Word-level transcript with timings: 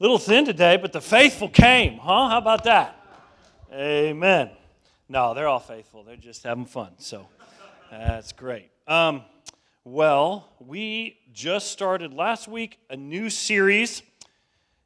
little 0.00 0.18
thin 0.18 0.46
today, 0.46 0.78
but 0.78 0.92
the 0.92 1.00
faithful 1.00 1.48
came, 1.48 1.98
huh? 1.98 2.30
How 2.30 2.38
about 2.38 2.64
that? 2.64 2.96
Amen. 3.70 4.50
No, 5.10 5.34
they're 5.34 5.46
all 5.46 5.60
faithful. 5.60 6.02
They're 6.02 6.16
just 6.16 6.42
having 6.42 6.64
fun. 6.64 6.92
So 6.96 7.28
that's 7.90 8.32
great. 8.32 8.70
Um, 8.86 9.22
well, 9.84 10.48
we 10.58 11.18
just 11.34 11.70
started 11.70 12.14
last 12.14 12.48
week 12.48 12.78
a 12.88 12.96
new 12.96 13.28
series. 13.28 14.02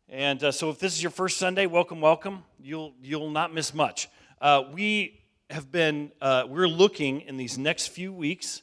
And 0.08 0.42
uh, 0.42 0.50
so 0.50 0.68
if 0.70 0.80
this 0.80 0.94
is 0.94 1.02
your 1.02 1.12
first 1.12 1.38
Sunday, 1.38 1.66
welcome, 1.66 2.00
welcome. 2.00 2.42
You'll, 2.60 2.92
you'll 3.00 3.30
not 3.30 3.54
miss 3.54 3.72
much. 3.72 4.08
Uh, 4.40 4.64
we 4.72 5.20
have 5.48 5.70
been, 5.70 6.10
uh, 6.20 6.44
we're 6.48 6.66
looking 6.66 7.20
in 7.20 7.36
these 7.36 7.56
next 7.56 7.88
few 7.88 8.12
weeks 8.12 8.62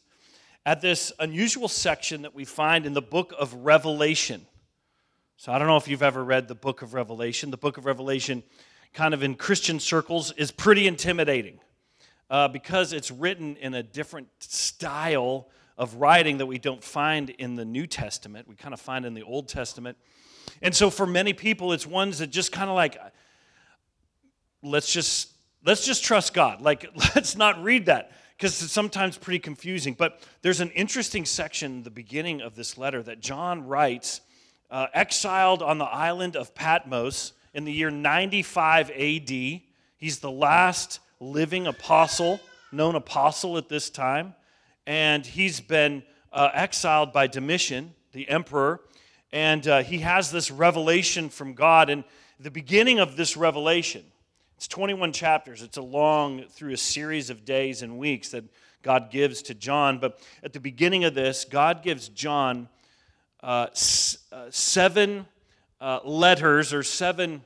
at 0.65 0.81
this 0.81 1.13
unusual 1.17 1.69
section 1.69 2.23
that 2.23 2.35
we 2.35 2.43
find 2.43 2.85
in 2.85 2.93
the 2.93 3.01
book 3.01 3.33
of 3.39 3.53
Revelation. 3.53 4.45
So 5.41 5.51
I 5.51 5.57
don't 5.57 5.67
know 5.67 5.77
if 5.77 5.87
you've 5.87 6.03
ever 6.03 6.23
read 6.23 6.47
the 6.47 6.53
book 6.53 6.83
of 6.83 6.93
Revelation. 6.93 7.49
The 7.49 7.57
book 7.57 7.77
of 7.77 7.87
Revelation, 7.87 8.43
kind 8.93 9.11
of 9.11 9.23
in 9.23 9.33
Christian 9.33 9.79
circles, 9.79 10.31
is 10.33 10.51
pretty 10.51 10.85
intimidating 10.85 11.59
uh, 12.29 12.47
because 12.47 12.93
it's 12.93 13.09
written 13.09 13.57
in 13.57 13.73
a 13.73 13.81
different 13.81 14.27
style 14.37 15.49
of 15.79 15.95
writing 15.95 16.37
that 16.37 16.45
we 16.45 16.59
don't 16.59 16.83
find 16.83 17.31
in 17.31 17.55
the 17.55 17.65
New 17.65 17.87
Testament. 17.87 18.47
We 18.47 18.53
kind 18.53 18.71
of 18.71 18.79
find 18.79 19.03
in 19.03 19.15
the 19.15 19.23
Old 19.23 19.47
Testament. 19.47 19.97
And 20.61 20.75
so 20.75 20.91
for 20.91 21.07
many 21.07 21.33
people, 21.33 21.73
it's 21.73 21.87
ones 21.87 22.19
that 22.19 22.27
just 22.27 22.51
kind 22.51 22.69
of 22.69 22.75
like, 22.75 22.99
let's 24.61 24.93
just 24.93 25.31
let's 25.65 25.83
just 25.83 26.03
trust 26.03 26.35
God. 26.35 26.61
Like, 26.61 26.85
let's 27.15 27.35
not 27.35 27.63
read 27.63 27.87
that 27.87 28.11
because 28.37 28.61
it's 28.61 28.71
sometimes 28.71 29.17
pretty 29.17 29.39
confusing. 29.39 29.95
But 29.95 30.21
there's 30.43 30.59
an 30.59 30.69
interesting 30.69 31.25
section, 31.25 31.81
the 31.81 31.89
beginning 31.89 32.41
of 32.41 32.53
this 32.53 32.77
letter, 32.77 33.01
that 33.01 33.21
John 33.21 33.65
writes 33.65 34.21
uh, 34.71 34.87
exiled 34.93 35.61
on 35.61 35.77
the 35.77 35.85
island 35.85 36.35
of 36.35 36.55
Patmos 36.55 37.33
in 37.53 37.65
the 37.65 37.73
year 37.73 37.91
95 37.91 38.89
AD. 38.89 39.29
He's 39.29 40.19
the 40.19 40.31
last 40.31 40.99
living 41.19 41.67
apostle, 41.67 42.39
known 42.71 42.95
apostle 42.95 43.57
at 43.57 43.67
this 43.67 43.89
time. 43.89 44.33
And 44.87 45.25
he's 45.25 45.59
been 45.59 46.03
uh, 46.31 46.49
exiled 46.53 47.11
by 47.11 47.27
Domitian, 47.27 47.93
the 48.13 48.27
emperor. 48.29 48.79
And 49.33 49.67
uh, 49.67 49.83
he 49.83 49.99
has 49.99 50.31
this 50.31 50.49
revelation 50.49 51.29
from 51.29 51.53
God. 51.53 51.89
And 51.89 52.05
the 52.39 52.51
beginning 52.51 52.99
of 52.99 53.17
this 53.17 53.35
revelation, 53.35 54.03
it's 54.55 54.67
21 54.69 55.11
chapters. 55.11 55.61
It's 55.61 55.77
a 55.77 55.81
long, 55.81 56.45
through 56.49 56.73
a 56.73 56.77
series 56.77 57.29
of 57.29 57.43
days 57.43 57.81
and 57.81 57.97
weeks 57.97 58.29
that 58.29 58.45
God 58.81 59.11
gives 59.11 59.41
to 59.43 59.53
John. 59.53 59.99
But 59.99 60.19
at 60.43 60.53
the 60.53 60.59
beginning 60.59 61.03
of 61.03 61.13
this, 61.13 61.45
God 61.45 61.83
gives 61.83 62.07
John 62.07 62.69
uh, 63.43 63.67
uh, 64.31 64.45
seven 64.49 65.25
uh, 65.79 65.99
letters 66.03 66.73
or 66.73 66.83
seven 66.83 67.41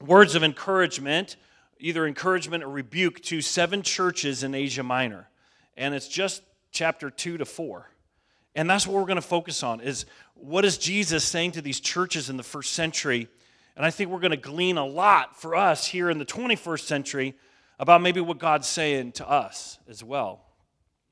words 0.00 0.34
of 0.34 0.42
encouragement, 0.42 1.36
either 1.78 2.06
encouragement 2.06 2.64
or 2.64 2.70
rebuke, 2.70 3.20
to 3.22 3.40
seven 3.40 3.82
churches 3.82 4.42
in 4.42 4.54
Asia 4.54 4.82
Minor. 4.82 5.28
And 5.76 5.94
it's 5.94 6.08
just 6.08 6.42
chapter 6.70 7.10
2 7.10 7.38
to 7.38 7.44
4. 7.44 7.90
And 8.54 8.68
that's 8.68 8.86
what 8.86 8.94
we're 8.94 9.06
going 9.06 9.16
to 9.16 9.22
focus 9.22 9.62
on 9.62 9.80
is 9.80 10.06
what 10.34 10.64
is 10.64 10.78
Jesus 10.78 11.24
saying 11.24 11.52
to 11.52 11.62
these 11.62 11.80
churches 11.80 12.30
in 12.30 12.36
the 12.36 12.42
first 12.42 12.72
century? 12.72 13.28
And 13.76 13.84
I 13.84 13.90
think 13.90 14.10
we're 14.10 14.20
going 14.20 14.30
to 14.30 14.38
glean 14.38 14.78
a 14.78 14.86
lot 14.86 15.38
for 15.38 15.54
us 15.54 15.86
here 15.86 16.08
in 16.08 16.18
the 16.18 16.24
21st 16.24 16.80
century 16.80 17.34
about 17.78 18.00
maybe 18.00 18.20
what 18.22 18.38
God's 18.38 18.66
saying 18.66 19.12
to 19.12 19.28
us 19.28 19.78
as 19.88 20.02
well. 20.02 20.40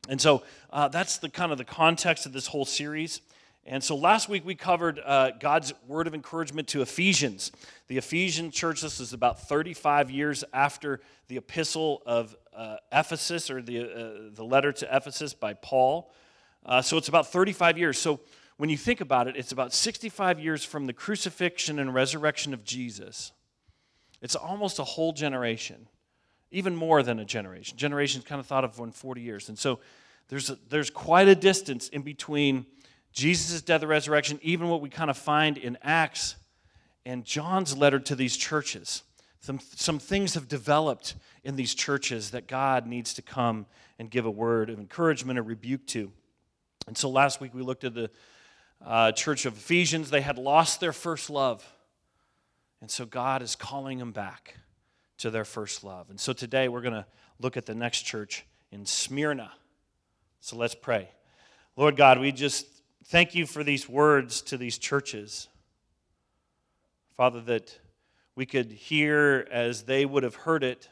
And 0.08 0.20
so 0.20 0.42
uh, 0.70 0.88
that's 0.88 1.18
the 1.18 1.28
kind 1.28 1.52
of 1.52 1.58
the 1.58 1.64
context 1.64 2.24
of 2.24 2.32
this 2.32 2.46
whole 2.46 2.64
series. 2.64 3.20
And 3.66 3.82
so 3.82 3.96
last 3.96 4.28
week 4.28 4.44
we 4.44 4.54
covered 4.54 5.00
uh, 5.02 5.30
God's 5.40 5.72
word 5.86 6.06
of 6.06 6.14
encouragement 6.14 6.68
to 6.68 6.82
Ephesians. 6.82 7.50
The 7.86 7.96
Ephesian 7.96 8.50
church, 8.50 8.82
this 8.82 9.00
is 9.00 9.14
about 9.14 9.48
35 9.48 10.10
years 10.10 10.44
after 10.52 11.00
the 11.28 11.38
epistle 11.38 12.02
of 12.04 12.36
uh, 12.54 12.76
Ephesus 12.92 13.50
or 13.50 13.62
the, 13.62 13.80
uh, 13.80 14.30
the 14.34 14.44
letter 14.44 14.70
to 14.70 14.96
Ephesus 14.96 15.32
by 15.32 15.54
Paul. 15.54 16.12
Uh, 16.66 16.82
so 16.82 16.98
it's 16.98 17.08
about 17.08 17.32
35 17.32 17.78
years. 17.78 17.98
So 17.98 18.20
when 18.58 18.68
you 18.68 18.76
think 18.76 19.00
about 19.00 19.28
it, 19.28 19.36
it's 19.36 19.52
about 19.52 19.72
65 19.72 20.38
years 20.38 20.62
from 20.62 20.86
the 20.86 20.92
crucifixion 20.92 21.78
and 21.78 21.94
resurrection 21.94 22.52
of 22.52 22.64
Jesus. 22.64 23.32
It's 24.20 24.36
almost 24.36 24.78
a 24.78 24.84
whole 24.84 25.12
generation, 25.12 25.88
even 26.50 26.76
more 26.76 27.02
than 27.02 27.18
a 27.18 27.24
generation. 27.24 27.78
Generations 27.78 28.24
kind 28.24 28.40
of 28.40 28.46
thought 28.46 28.64
of 28.64 28.78
in 28.78 28.92
40 28.92 29.22
years. 29.22 29.48
And 29.48 29.58
so 29.58 29.80
there's, 30.28 30.50
a, 30.50 30.58
there's 30.68 30.90
quite 30.90 31.28
a 31.28 31.34
distance 31.34 31.88
in 31.88 32.02
between 32.02 32.66
Jesus' 33.14 33.62
death 33.62 33.80
and 33.80 33.88
resurrection, 33.88 34.40
even 34.42 34.68
what 34.68 34.80
we 34.80 34.90
kind 34.90 35.08
of 35.08 35.16
find 35.16 35.56
in 35.56 35.78
Acts 35.82 36.34
and 37.06 37.24
John's 37.24 37.76
letter 37.76 38.00
to 38.00 38.16
these 38.16 38.36
churches. 38.36 39.04
Some, 39.40 39.60
some 39.60 39.98
things 39.98 40.34
have 40.34 40.48
developed 40.48 41.14
in 41.44 41.54
these 41.54 41.74
churches 41.74 42.32
that 42.32 42.48
God 42.48 42.86
needs 42.86 43.14
to 43.14 43.22
come 43.22 43.66
and 43.98 44.10
give 44.10 44.26
a 44.26 44.30
word 44.30 44.68
of 44.68 44.78
encouragement 44.78 45.38
or 45.38 45.42
rebuke 45.42 45.86
to. 45.88 46.10
And 46.88 46.98
so 46.98 47.08
last 47.08 47.40
week 47.40 47.54
we 47.54 47.62
looked 47.62 47.84
at 47.84 47.94
the 47.94 48.10
uh, 48.84 49.12
church 49.12 49.46
of 49.46 49.54
Ephesians. 49.54 50.10
They 50.10 50.20
had 50.20 50.36
lost 50.36 50.80
their 50.80 50.92
first 50.92 51.30
love. 51.30 51.64
And 52.80 52.90
so 52.90 53.06
God 53.06 53.42
is 53.42 53.54
calling 53.54 53.98
them 53.98 54.12
back 54.12 54.56
to 55.18 55.30
their 55.30 55.44
first 55.44 55.84
love. 55.84 56.10
And 56.10 56.18
so 56.18 56.32
today 56.32 56.68
we're 56.68 56.82
going 56.82 56.94
to 56.94 57.06
look 57.38 57.56
at 57.56 57.64
the 57.64 57.74
next 57.74 58.02
church 58.02 58.44
in 58.72 58.84
Smyrna. 58.84 59.52
So 60.40 60.56
let's 60.56 60.74
pray. 60.74 61.10
Lord 61.76 61.96
God, 61.96 62.18
we 62.18 62.32
just 62.32 62.66
Thank 63.08 63.34
you 63.34 63.44
for 63.46 63.62
these 63.62 63.86
words 63.86 64.40
to 64.42 64.56
these 64.56 64.78
churches. 64.78 65.48
Father, 67.12 67.42
that 67.42 67.78
we 68.34 68.46
could 68.46 68.72
hear 68.72 69.46
as 69.50 69.82
they 69.82 70.06
would 70.06 70.22
have 70.22 70.34
heard 70.34 70.64
it. 70.64 70.88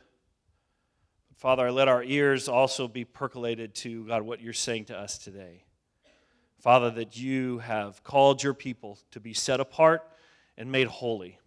Father, 1.36 1.66
I 1.66 1.70
let 1.70 1.88
our 1.88 2.04
ears 2.04 2.48
also 2.48 2.86
be 2.86 3.06
percolated 3.06 3.74
to, 3.76 4.06
God, 4.06 4.22
what 4.22 4.42
you're 4.42 4.52
saying 4.52 4.84
to 4.86 4.96
us 4.96 5.16
today. 5.16 5.64
Father, 6.58 6.90
that 6.90 7.16
you 7.16 7.60
have 7.60 8.04
called 8.04 8.42
your 8.42 8.54
people 8.54 8.98
to 9.12 9.18
be 9.18 9.32
set 9.32 9.58
apart 9.58 10.06
and 10.58 10.70
made 10.70 10.88
holy 10.88 11.38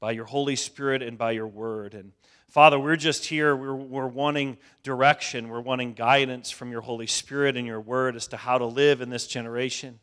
by 0.00 0.12
your 0.12 0.24
Holy 0.24 0.56
Spirit 0.56 1.02
and 1.02 1.16
by 1.16 1.32
your 1.32 1.46
word. 1.46 1.94
And 1.94 2.12
Father, 2.48 2.78
we're 2.78 2.96
just 2.96 3.24
here, 3.26 3.56
we're, 3.56 3.74
we're 3.74 4.06
wanting 4.06 4.58
direction, 4.82 5.48
we're 5.48 5.60
wanting 5.60 5.94
guidance 5.94 6.50
from 6.50 6.70
your 6.70 6.80
Holy 6.80 7.06
Spirit 7.06 7.56
and 7.56 7.66
your 7.66 7.80
word 7.80 8.16
as 8.16 8.28
to 8.28 8.36
how 8.36 8.58
to 8.58 8.66
live 8.66 9.00
in 9.00 9.10
this 9.10 9.26
generation. 9.26 9.98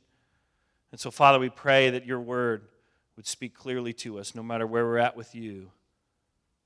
And 0.92 1.00
so, 1.00 1.10
Father, 1.10 1.40
we 1.40 1.50
pray 1.50 1.90
that 1.90 2.06
your 2.06 2.20
word 2.20 2.68
would 3.16 3.28
speak 3.28 3.56
clearly 3.56 3.94
to 3.94 4.20
us 4.20 4.36
no 4.36 4.44
matter 4.44 4.68
where 4.68 4.86
we're 4.86 4.98
at 4.98 5.16
with 5.16 5.34
you. 5.36 5.72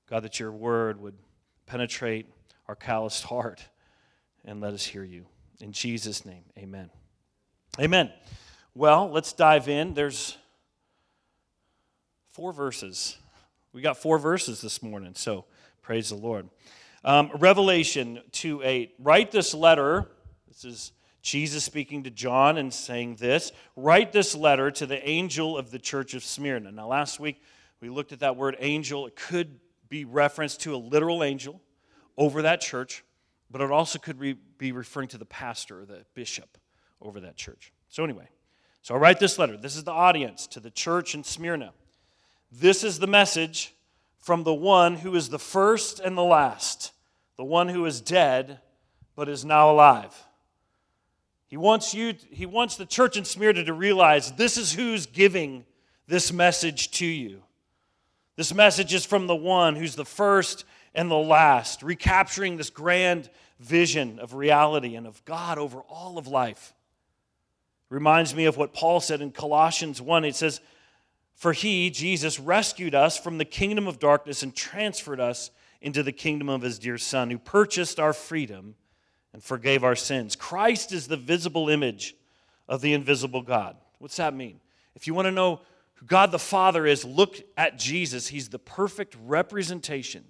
God, 0.10 0.24
that 0.24 0.40
your 0.40 0.52
word 0.52 1.02
would 1.02 1.16
penetrate 1.66 2.28
our 2.68 2.76
calloused 2.76 3.24
heart 3.24 3.66
and 4.46 4.62
let 4.62 4.74
us 4.74 4.86
hear 4.86 5.04
you. 5.04 5.26
In 5.60 5.72
Jesus' 5.72 6.26
name, 6.26 6.44
amen. 6.58 6.90
Amen. 7.80 8.12
Well, 8.74 9.10
let's 9.10 9.34
dive 9.34 9.68
in. 9.68 9.94
There's 9.94 10.38
four 12.38 12.54
verses. 12.54 13.18
We 13.74 13.82
got 13.82 13.98
four 13.98 14.20
verses 14.20 14.62
this 14.62 14.84
morning, 14.84 15.14
so 15.16 15.46
praise 15.82 16.10
the 16.10 16.16
Lord. 16.16 16.48
Um, 17.04 17.32
Revelation 17.40 18.22
2 18.32 18.62
8. 18.64 18.94
Write 19.00 19.32
this 19.32 19.56
letter. 19.56 20.08
This 20.48 20.64
is 20.64 20.92
Jesus 21.24 21.64
speaking 21.64 22.04
to 22.04 22.12
John 22.12 22.60
and 22.60 22.72
saying 22.72 23.16
this 23.16 23.52
Write 23.76 24.12
this 24.12 24.36
letter 24.36 24.70
to 24.70 24.86
the 24.86 25.04
angel 25.10 25.58
of 25.58 25.72
the 25.72 25.80
church 25.80 26.14
of 26.14 26.24
Smyrna. 26.24 26.72
Now, 26.72 26.86
last 26.86 27.20
week 27.20 27.42
we 27.82 27.90
looked 27.90 28.12
at 28.12 28.20
that 28.20 28.36
word 28.36 28.56
angel. 28.60 29.08
It 29.08 29.16
could 29.16 29.60
be 29.90 30.06
reference 30.06 30.58
to 30.58 30.76
a 30.76 30.78
literal 30.78 31.24
angel 31.24 31.60
over 32.20 32.44
that 32.44 32.62
church, 32.62 33.04
but 33.50 33.62
it 33.62 33.72
also 33.72 33.98
could 33.98 34.20
re- 34.20 34.38
be 34.60 34.72
referring 34.72 35.08
to 35.08 35.18
the 35.18 35.26
pastor 35.26 35.82
or 35.82 35.86
the 35.86 36.06
bishop 36.14 36.60
over 37.02 37.20
that 37.22 37.36
church. 37.36 37.74
So, 37.90 38.04
anyway, 38.04 38.30
so 38.84 38.94
I 38.94 39.00
write 39.00 39.20
this 39.20 39.40
letter. 39.40 39.58
This 39.58 39.76
is 39.76 39.86
the 39.86 39.92
audience 39.92 40.46
to 40.46 40.60
the 40.60 40.70
church 40.70 41.16
in 41.16 41.24
Smyrna. 41.24 41.74
This 42.52 42.84
is 42.84 43.00
the 43.00 43.08
message 43.08 43.74
from 44.20 44.44
the 44.44 44.54
one 44.54 44.96
who 44.96 45.16
is 45.16 45.30
the 45.30 45.40
first 45.40 46.00
and 46.00 46.18
the 46.18 46.24
last, 46.24 46.92
the 47.38 47.44
one 47.44 47.70
who 47.70 47.86
is 47.86 48.02
dead 48.02 48.60
but 49.16 49.30
is 49.30 49.44
now 49.44 49.72
alive. 49.72 50.16
He 51.48 51.58
wants 51.58 51.94
you 51.94 52.14
he 52.30 52.46
wants 52.46 52.76
the 52.76 52.86
church 52.86 53.18
in 53.18 53.26
Smyrna 53.26 53.64
to 53.64 53.74
realize 53.74 54.32
this 54.34 54.58
is 54.58 54.74
who's 54.74 55.06
giving 55.06 55.66
this 56.08 56.32
message 56.32 56.92
to 56.92 57.06
you. 57.06 57.42
This 58.36 58.54
message 58.54 58.94
is 58.94 59.06
from 59.06 59.28
the 59.28 59.36
one 59.36 59.76
who's 59.76 59.96
the 59.96 60.06
first 60.06 60.66
and 60.94 61.10
the 61.10 61.16
last, 61.16 61.84
recapturing 61.84 62.58
this 62.58 62.70
grand 62.70 63.30
vision 63.60 64.20
of 64.20 64.34
reality 64.34 64.96
and 64.96 65.08
of 65.08 65.24
God 65.26 65.58
over 65.58 65.80
all 65.82 66.18
of 66.18 66.28
life. 66.28 66.74
Reminds 67.90 68.36
me 68.36 68.46
of 68.46 68.58
what 68.58 68.74
Paul 68.74 69.00
said 69.00 69.22
in 69.22 69.32
Colossians 69.32 70.02
1. 70.02 70.26
It 70.26 70.36
says, 70.36 70.60
For 71.38 71.54
he, 71.54 71.92
Jesus, 71.92 72.40
rescued 72.40 72.96
us 72.96 73.16
from 73.16 73.38
the 73.38 73.46
kingdom 73.46 73.88
of 73.88 74.00
darkness 74.00 74.42
and 74.42 74.56
transferred 74.56 75.20
us 75.20 75.52
into 75.82 76.02
the 76.02 76.12
kingdom 76.12 76.50
of 76.50 76.64
his 76.64 76.80
dear 76.80 76.98
Son, 76.98 77.30
who 77.30 77.38
purchased 77.38 78.00
our 78.00 78.12
freedom 78.12 78.74
and 79.34 79.44
forgave 79.44 79.84
our 79.84 79.96
sins. 79.96 80.36
Christ 80.36 80.92
is 80.92 81.08
the 81.08 81.16
visible 81.16 81.70
image 81.70 82.16
of 82.68 82.82
the 82.82 82.92
invisible 82.92 83.44
God. 83.44 83.78
What's 84.00 84.18
that 84.18 84.34
mean? 84.34 84.60
If 84.96 85.06
you 85.06 85.14
want 85.14 85.28
to 85.28 85.32
know 85.32 85.62
who 85.94 86.08
God 86.08 86.32
the 86.32 86.40
Father 86.40 86.88
is, 86.88 87.06
look 87.06 87.40
at 87.56 87.78
Jesus. 87.78 88.30
He's 88.30 88.50
the 88.50 88.58
perfect 88.58 89.16
representation. 89.24 90.24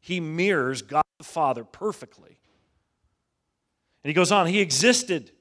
He 0.00 0.20
mirrors 0.20 0.82
God 0.82 1.02
the 1.18 1.24
Father 1.24 1.64
perfectly. 1.64 2.38
And 4.04 4.08
he 4.08 4.14
goes 4.14 4.30
on, 4.30 4.46
He 4.46 4.60
existed 4.60 5.32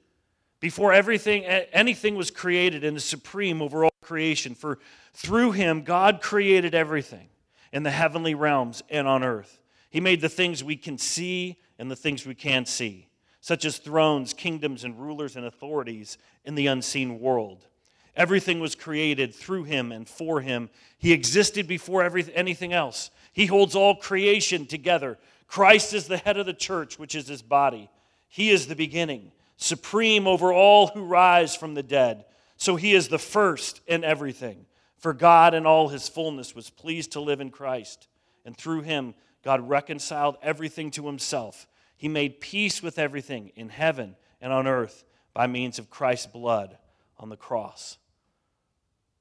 before 0.63 0.93
everything 0.93 1.43
anything 1.43 2.15
was 2.15 2.31
created 2.31 2.85
and 2.85 2.95
is 2.95 3.03
supreme 3.03 3.61
over 3.61 3.83
all 3.83 3.91
creation. 4.01 4.55
For 4.55 4.79
through 5.13 5.51
him 5.51 5.81
god 5.81 6.21
created 6.21 6.73
everything 6.73 7.27
in 7.73 7.83
the 7.83 7.91
heavenly 7.91 8.33
realms 8.33 8.81
and 8.89 9.05
on 9.05 9.25
earth. 9.25 9.59
He 9.89 9.99
made 9.99 10.21
the 10.21 10.29
things 10.29 10.63
we 10.63 10.77
can 10.77 10.97
see 10.97 11.57
and 11.77 11.91
the 11.91 11.97
things 11.97 12.25
we 12.25 12.33
can't 12.33 12.69
see 12.69 13.09
such 13.41 13.65
as 13.65 13.77
thrones 13.77 14.33
kingdoms 14.33 14.85
and 14.85 14.97
rulers 14.97 15.35
and 15.35 15.45
authorities 15.45 16.17
in 16.45 16.55
the 16.55 16.67
unseen 16.67 17.19
world. 17.19 17.67
Everything 18.15 18.61
was 18.61 18.73
created 18.73 19.35
through 19.35 19.65
him 19.65 19.91
and 19.91 20.07
for 20.07 20.39
him. 20.39 20.69
He 20.97 21.11
existed 21.11 21.67
before 21.67 22.03
everything, 22.03 22.35
anything 22.35 22.71
else. 22.71 23.11
He 23.33 23.47
holds 23.47 23.75
all 23.75 23.97
creation 23.97 24.65
together. 24.65 25.17
Christ 25.45 25.93
is 25.93 26.07
the 26.07 26.19
head 26.19 26.37
of 26.37 26.45
the 26.45 26.53
church 26.53 26.97
which 26.97 27.15
is 27.15 27.27
his 27.27 27.41
body. 27.41 27.89
He 28.29 28.49
is 28.49 28.67
the 28.67 28.77
beginning 28.77 29.33
supreme 29.63 30.27
over 30.27 30.51
all 30.51 30.87
who 30.87 31.03
rise 31.03 31.55
from 31.55 31.73
the 31.73 31.83
dead. 31.83 32.25
So 32.57 32.75
he 32.75 32.93
is 32.93 33.07
the 33.07 33.17
first 33.17 33.81
in 33.87 34.03
everything. 34.03 34.65
For 34.97 35.13
God 35.13 35.53
in 35.53 35.65
all 35.65 35.87
his 35.87 36.09
fullness 36.09 36.53
was 36.53 36.69
pleased 36.69 37.13
to 37.13 37.21
live 37.21 37.41
in 37.41 37.49
Christ, 37.49 38.07
and 38.45 38.55
through 38.55 38.81
him, 38.81 39.15
God 39.43 39.67
reconciled 39.67 40.37
everything 40.41 40.91
to 40.91 41.05
himself. 41.07 41.67
He 41.97 42.07
made 42.07 42.41
peace 42.41 42.83
with 42.83 42.99
everything 42.99 43.51
in 43.55 43.69
heaven 43.69 44.15
and 44.41 44.51
on 44.53 44.67
earth 44.67 45.03
by 45.33 45.47
means 45.47 45.79
of 45.79 45.89
Christ's 45.89 46.27
blood 46.27 46.77
on 47.17 47.29
the 47.29 47.37
cross. 47.37 47.97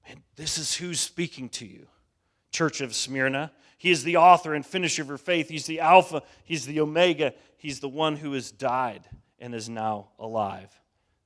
And 0.09 0.23
this 0.37 0.59
is 0.59 0.75
who's 0.75 1.01
speaking 1.01 1.49
to 1.51 1.67
you, 1.67 1.87
Church 2.51 2.81
of 2.81 2.95
Smyrna. 2.95 3.53
He 3.79 3.91
is 3.91 4.05
the 4.05 4.17
author 4.17 4.55
and 4.55 4.67
finisher 4.67 5.03
of 5.03 5.09
your 5.09 5.19
faith. 5.19 5.49
He's 5.49 5.67
the 5.67 5.81
Alpha, 5.81 6.23
He's 6.45 6.67
the 6.67 6.81
Omega, 6.81 7.35
He's 7.57 7.81
the 7.81 7.89
one 7.89 8.17
who 8.17 8.33
has 8.33 8.51
died 8.51 9.09
and 9.43 9.55
is 9.55 9.69
now 9.69 10.09
alive. 10.19 10.71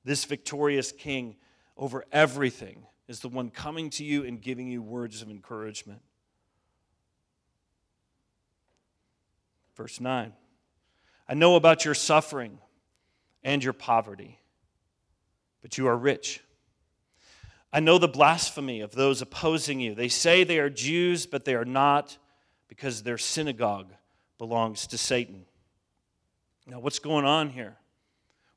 This 0.02 0.24
victorious 0.24 0.90
king 0.90 1.36
over 1.76 2.04
everything 2.10 2.86
is 3.06 3.20
the 3.20 3.28
one 3.28 3.50
coming 3.50 3.90
to 3.90 4.04
you 4.04 4.24
and 4.24 4.40
giving 4.40 4.68
you 4.68 4.82
words 4.82 5.20
of 5.22 5.30
encouragement. 5.30 6.00
Verse 9.76 10.00
9 10.00 10.32
I 11.28 11.34
know 11.34 11.56
about 11.56 11.84
your 11.84 11.94
suffering 11.94 12.58
and 13.44 13.62
your 13.62 13.74
poverty, 13.74 14.40
but 15.60 15.76
you 15.76 15.86
are 15.86 15.96
rich. 15.96 16.40
I 17.72 17.80
know 17.80 17.98
the 17.98 18.08
blasphemy 18.08 18.80
of 18.80 18.92
those 18.92 19.20
opposing 19.20 19.80
you. 19.80 19.94
They 19.94 20.08
say 20.08 20.44
they 20.44 20.58
are 20.58 20.70
Jews, 20.70 21.26
but 21.26 21.44
they 21.44 21.54
are 21.54 21.64
not, 21.64 22.16
because 22.68 23.02
their 23.02 23.18
synagogue 23.18 23.92
belongs 24.38 24.86
to 24.86 24.98
Satan. 24.98 25.44
Now, 26.66 26.78
what's 26.78 27.00
going 27.00 27.26
on 27.26 27.50
here? 27.50 27.76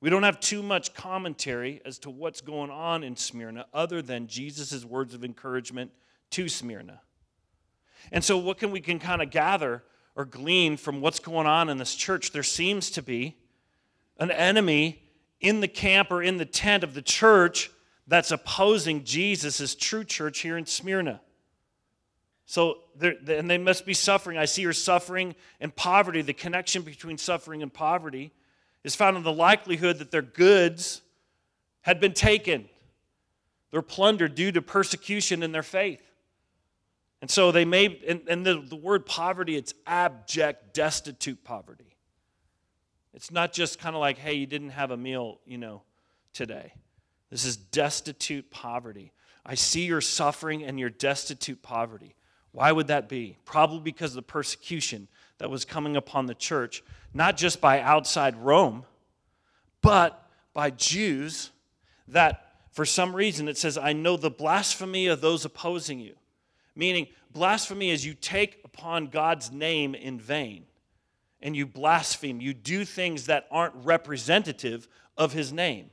We 0.01 0.09
don't 0.09 0.23
have 0.23 0.39
too 0.39 0.63
much 0.63 0.93
commentary 0.93 1.81
as 1.85 1.99
to 1.99 2.09
what's 2.09 2.41
going 2.41 2.69
on 2.69 3.03
in 3.03 3.17
Smyrna 3.17 3.65
other 3.73 4.01
than 4.01 4.27
Jesus' 4.27 4.85
words 4.85 5.13
of 5.13 5.25
encouragement 5.25 5.91
to 6.31 6.47
Smyrna. 6.47 7.01
And 8.11 8.23
so, 8.23 8.37
what 8.37 8.57
can 8.57 8.71
we 8.71 8.79
can 8.79 8.99
kind 8.99 9.21
of 9.21 9.29
gather 9.29 9.83
or 10.15 10.23
glean 10.23 10.77
from 10.77 11.01
what's 11.01 11.19
going 11.19 11.47
on 11.47 11.69
in 11.69 11.77
this 11.77 11.95
church? 11.95 12.31
There 12.31 12.43
seems 12.43 12.89
to 12.91 13.01
be 13.01 13.35
an 14.17 14.31
enemy 14.31 15.03
in 15.41 15.59
the 15.59 15.67
camp 15.67 16.11
or 16.11 16.23
in 16.23 16.37
the 16.37 16.45
tent 16.45 16.83
of 16.83 16.93
the 16.93 17.01
church 17.01 17.69
that's 18.07 18.31
opposing 18.31 19.03
Jesus' 19.03 19.75
true 19.75 20.05
church 20.05 20.39
here 20.39 20.57
in 20.57 20.65
Smyrna. 20.65 21.19
So, 22.45 22.79
and 23.01 23.49
they 23.49 23.57
must 23.57 23.85
be 23.85 23.93
suffering. 23.93 24.37
I 24.37 24.45
see 24.45 24.63
her 24.63 24.73
suffering 24.73 25.35
and 25.59 25.75
poverty, 25.75 26.21
the 26.21 26.33
connection 26.33 26.81
between 26.83 27.17
suffering 27.17 27.61
and 27.61 27.71
poverty 27.71 28.31
is 28.83 28.95
found 28.95 29.17
in 29.17 29.23
the 29.23 29.31
likelihood 29.33 29.99
that 29.99 30.11
their 30.11 30.21
goods 30.21 31.01
had 31.81 31.99
been 31.99 32.13
taken. 32.13 32.69
their 33.71 33.81
plunder 33.81 34.27
due 34.27 34.51
to 34.51 34.61
persecution 34.61 35.43
in 35.43 35.51
their 35.51 35.63
faith. 35.63 36.01
And 37.21 37.29
so 37.29 37.51
they 37.51 37.65
may, 37.65 37.99
and, 38.07 38.21
and 38.27 38.45
the, 38.45 38.61
the 38.61 38.75
word 38.75 39.05
poverty, 39.05 39.55
it's 39.55 39.73
abject, 39.85 40.73
destitute 40.73 41.43
poverty. 41.43 41.95
It's 43.13 43.31
not 43.31 43.51
just 43.51 43.79
kind 43.79 43.95
of 43.95 43.99
like, 43.99 44.17
hey, 44.17 44.33
you 44.33 44.45
didn't 44.45 44.69
have 44.69 44.91
a 44.91 44.97
meal, 44.97 45.39
you 45.45 45.57
know, 45.57 45.83
today. 46.33 46.73
This 47.29 47.43
is 47.45 47.57
destitute 47.57 48.49
poverty. 48.49 49.11
I 49.45 49.55
see 49.55 49.85
your 49.85 50.01
suffering 50.01 50.63
and 50.63 50.79
your 50.79 50.89
destitute 50.89 51.61
poverty. 51.61 52.15
Why 52.51 52.71
would 52.71 52.87
that 52.87 53.09
be? 53.09 53.37
Probably 53.45 53.79
because 53.79 54.11
of 54.11 54.15
the 54.15 54.21
persecution 54.21 55.07
that 55.37 55.49
was 55.49 55.65
coming 55.65 55.95
upon 55.97 56.25
the 56.25 56.33
church, 56.33 56.83
not 57.13 57.37
just 57.37 57.61
by 57.61 57.81
outside 57.81 58.35
Rome, 58.37 58.85
but 59.81 60.29
by 60.53 60.69
Jews 60.69 61.51
that 62.07 62.53
for 62.71 62.85
some 62.85 63.15
reason 63.15 63.47
it 63.47 63.57
says, 63.57 63.77
I 63.77 63.93
know 63.93 64.17
the 64.17 64.29
blasphemy 64.29 65.07
of 65.07 65.21
those 65.21 65.45
opposing 65.45 65.99
you. 65.99 66.15
Meaning, 66.75 67.07
blasphemy 67.31 67.89
is 67.89 68.05
you 68.05 68.13
take 68.13 68.61
upon 68.63 69.07
God's 69.07 69.51
name 69.51 69.95
in 69.95 70.19
vain 70.19 70.65
and 71.41 71.55
you 71.55 71.65
blaspheme. 71.65 72.41
You 72.41 72.53
do 72.53 72.85
things 72.85 73.25
that 73.25 73.47
aren't 73.51 73.73
representative 73.75 74.87
of 75.17 75.33
his 75.33 75.51
name. 75.51 75.89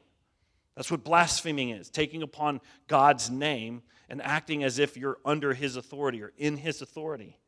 That's 0.77 0.91
what 0.91 1.05
blaspheming 1.05 1.71
is 1.71 1.89
taking 1.89 2.23
upon 2.23 2.61
God's 2.87 3.31
name 3.31 3.83
and 4.09 4.23
acting 4.23 4.63
as 4.63 4.79
if 4.79 4.97
you're 4.97 5.19
under 5.25 5.55
his 5.55 5.77
authority 5.77 6.23
or 6.23 6.33
in 6.37 6.57
his 6.57 6.83
authority. 6.83 7.39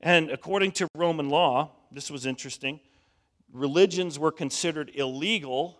And 0.00 0.30
according 0.30 0.72
to 0.72 0.88
Roman 0.96 1.28
law, 1.28 1.70
this 1.92 2.10
was 2.10 2.26
interesting, 2.26 2.80
religions 3.52 4.18
were 4.18 4.32
considered 4.32 4.90
illegal 4.94 5.78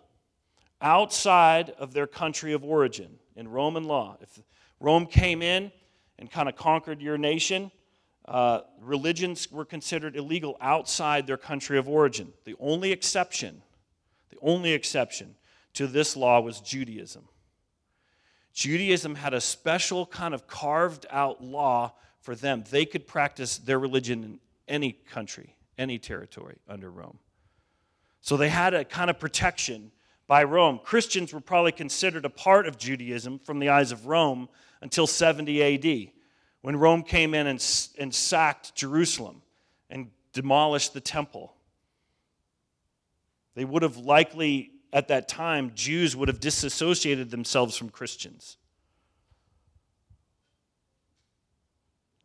outside 0.81 1.71
of 1.71 1.93
their 1.93 2.07
country 2.07 2.53
of 2.53 2.63
origin 2.63 3.19
in 3.35 3.47
Roman 3.47 3.85
law. 3.85 4.17
If 4.21 4.39
Rome 4.79 5.05
came 5.05 5.41
in 5.41 5.71
and 6.19 6.29
kind 6.29 6.49
of 6.49 6.55
conquered 6.55 7.01
your 7.01 7.17
nation, 7.17 7.71
uh, 8.25 8.61
religions 8.81 9.51
were 9.51 9.65
considered 9.65 10.15
illegal 10.15 10.57
outside 10.61 11.27
their 11.27 11.37
country 11.37 11.77
of 11.77 11.89
origin. 11.89 12.31
The 12.45 12.55
only 12.59 12.91
exception, 12.91 13.61
the 14.29 14.37
only 14.41 14.73
exception 14.73 15.35
to 15.73 15.87
this 15.87 16.15
law 16.15 16.39
was 16.39 16.59
Judaism. 16.59 17.27
Judaism 18.53 19.15
had 19.15 19.33
a 19.33 19.41
special 19.41 20.05
kind 20.05 20.33
of 20.33 20.47
carved 20.47 21.05
out 21.09 21.43
law 21.43 21.93
for 22.21 22.35
them. 22.35 22.63
They 22.69 22.85
could 22.85 23.07
practice 23.07 23.57
their 23.57 23.79
religion 23.79 24.23
in 24.23 24.39
any 24.67 24.91
country, 24.91 25.55
any 25.77 25.97
territory 25.99 26.57
under 26.67 26.89
Rome. 26.89 27.19
So 28.21 28.37
they 28.37 28.49
had 28.49 28.73
a 28.73 28.85
kind 28.85 29.09
of 29.09 29.19
protection 29.19 29.91
by 30.27 30.43
Rome. 30.43 30.79
Christians 30.83 31.33
were 31.33 31.41
probably 31.41 31.71
considered 31.71 32.25
a 32.25 32.29
part 32.29 32.67
of 32.67 32.77
Judaism 32.77 33.39
from 33.39 33.59
the 33.59 33.69
eyes 33.69 33.91
of 33.91 34.07
Rome 34.07 34.47
until 34.81 35.07
70 35.07 35.61
AD, 35.61 36.11
when 36.61 36.77
Rome 36.77 37.03
came 37.03 37.33
in 37.33 37.47
and, 37.47 37.91
and 37.99 38.13
sacked 38.13 38.75
Jerusalem 38.75 39.41
and 39.89 40.09
demolished 40.31 40.93
the 40.93 41.01
temple. 41.01 41.53
They 43.55 43.65
would 43.65 43.83
have 43.83 43.97
likely, 43.97 44.71
at 44.91 45.09
that 45.09 45.27
time, 45.27 45.71
Jews 45.75 46.15
would 46.15 46.27
have 46.27 46.39
disassociated 46.39 47.29
themselves 47.29 47.77
from 47.77 47.89
Christians. 47.89 48.57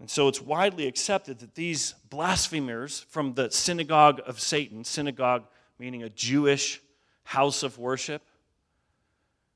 And 0.00 0.08
so 0.08 0.28
it's 0.28 0.40
widely 0.40 0.86
accepted 0.86 1.40
that 1.40 1.54
these 1.54 1.94
blasphemers 2.08 3.00
from 3.08 3.34
the 3.34 3.50
synagogue 3.50 4.20
of 4.26 4.38
Satan, 4.40 4.84
synagogue 4.84 5.44
meaning 5.78 6.02
a 6.02 6.08
Jewish 6.08 6.80
house 7.24 7.62
of 7.62 7.78
worship, 7.78 8.22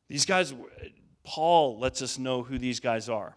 these 0.08 0.26
guys, 0.26 0.52
Paul 1.22 1.78
lets 1.78 2.02
us 2.02 2.18
know 2.18 2.42
who 2.42 2.58
these 2.58 2.80
guys 2.80 3.08
are. 3.08 3.36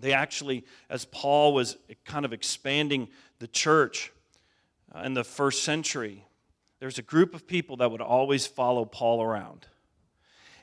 They 0.00 0.12
actually, 0.12 0.64
as 0.88 1.04
Paul 1.04 1.54
was 1.54 1.76
kind 2.04 2.24
of 2.24 2.32
expanding 2.32 3.08
the 3.38 3.48
church 3.48 4.12
uh, 4.94 5.00
in 5.00 5.14
the 5.14 5.24
first 5.24 5.64
century, 5.64 6.24
there's 6.80 6.98
a 6.98 7.02
group 7.02 7.34
of 7.34 7.46
people 7.46 7.76
that 7.78 7.90
would 7.90 8.00
always 8.00 8.46
follow 8.46 8.84
Paul 8.84 9.22
around. 9.22 9.66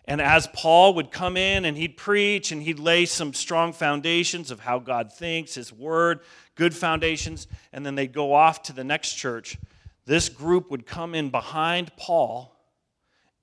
And 0.07 0.21
as 0.21 0.47
Paul 0.53 0.93
would 0.95 1.11
come 1.11 1.35
in 1.35 1.65
and 1.65 1.75
he'd 1.75 1.97
preach 1.97 2.51
and 2.51 2.61
he'd 2.61 2.79
lay 2.79 3.05
some 3.05 3.33
strong 3.33 3.73
foundations 3.73 4.51
of 4.51 4.59
how 4.59 4.77
God 4.77 5.11
thinks, 5.11 5.55
his 5.55 5.73
word, 5.73 6.19
good 6.53 6.75
foundations, 6.75 7.47
and 7.73 7.85
then 7.85 7.95
they'd 7.95 8.13
go 8.13 8.33
off 8.33 8.63
to 8.63 8.73
the 8.73 8.83
next 8.83 9.13
church, 9.15 9.57
this 10.05 10.29
group 10.29 10.69
would 10.69 10.85
come 10.85 11.15
in 11.15 11.31
behind 11.31 11.91
Paul 11.97 12.55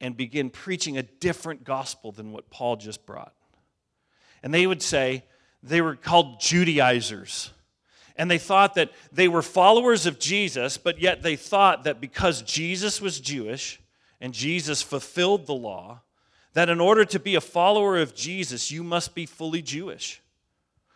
and 0.00 0.16
begin 0.16 0.50
preaching 0.50 0.98
a 0.98 1.02
different 1.02 1.64
gospel 1.64 2.12
than 2.12 2.32
what 2.32 2.50
Paul 2.50 2.76
just 2.76 3.06
brought. 3.06 3.34
And 4.42 4.54
they 4.54 4.66
would 4.66 4.82
say 4.82 5.24
they 5.62 5.80
were 5.80 5.96
called 5.96 6.40
Judaizers. 6.40 7.50
And 8.16 8.30
they 8.30 8.38
thought 8.38 8.74
that 8.74 8.92
they 9.10 9.26
were 9.26 9.42
followers 9.42 10.06
of 10.06 10.18
Jesus, 10.18 10.76
but 10.76 11.00
yet 11.00 11.22
they 11.22 11.34
thought 11.34 11.84
that 11.84 12.00
because 12.00 12.42
Jesus 12.42 13.00
was 13.00 13.18
Jewish 13.18 13.80
and 14.20 14.32
Jesus 14.32 14.82
fulfilled 14.82 15.46
the 15.46 15.54
law, 15.54 16.02
that 16.54 16.68
in 16.68 16.80
order 16.80 17.04
to 17.04 17.18
be 17.18 17.34
a 17.34 17.40
follower 17.40 17.98
of 17.98 18.14
Jesus, 18.14 18.70
you 18.70 18.82
must 18.82 19.14
be 19.14 19.26
fully 19.26 19.62
Jewish. 19.62 20.20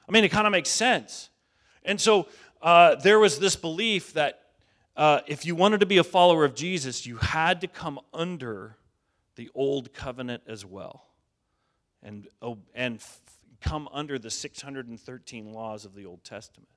I 0.08 0.12
mean, 0.12 0.25
it 0.25 0.30
kind 0.30 0.46
of 0.46 0.50
makes 0.50 0.68
sense. 0.68 1.30
And 1.84 2.00
so 2.00 2.28
uh, 2.62 2.96
there 2.96 3.18
was 3.18 3.38
this 3.38 3.56
belief 3.56 4.12
that 4.14 4.42
uh, 4.96 5.20
if 5.26 5.44
you 5.44 5.54
wanted 5.54 5.80
to 5.80 5.86
be 5.86 5.98
a 5.98 6.04
follower 6.04 6.44
of 6.44 6.54
Jesus, 6.54 7.06
you 7.06 7.16
had 7.16 7.60
to 7.60 7.66
come 7.66 8.00
under 8.14 8.76
the 9.36 9.50
old 9.54 9.92
covenant 9.92 10.42
as 10.46 10.64
well 10.64 11.06
and, 12.02 12.28
oh, 12.40 12.58
and 12.75 12.96
f- 12.96 13.20
come 13.60 13.88
under 13.92 14.18
the 14.18 14.30
613 14.30 15.52
laws 15.52 15.84
of 15.84 15.94
the 15.94 16.06
Old 16.06 16.25
Testament. 16.25 16.68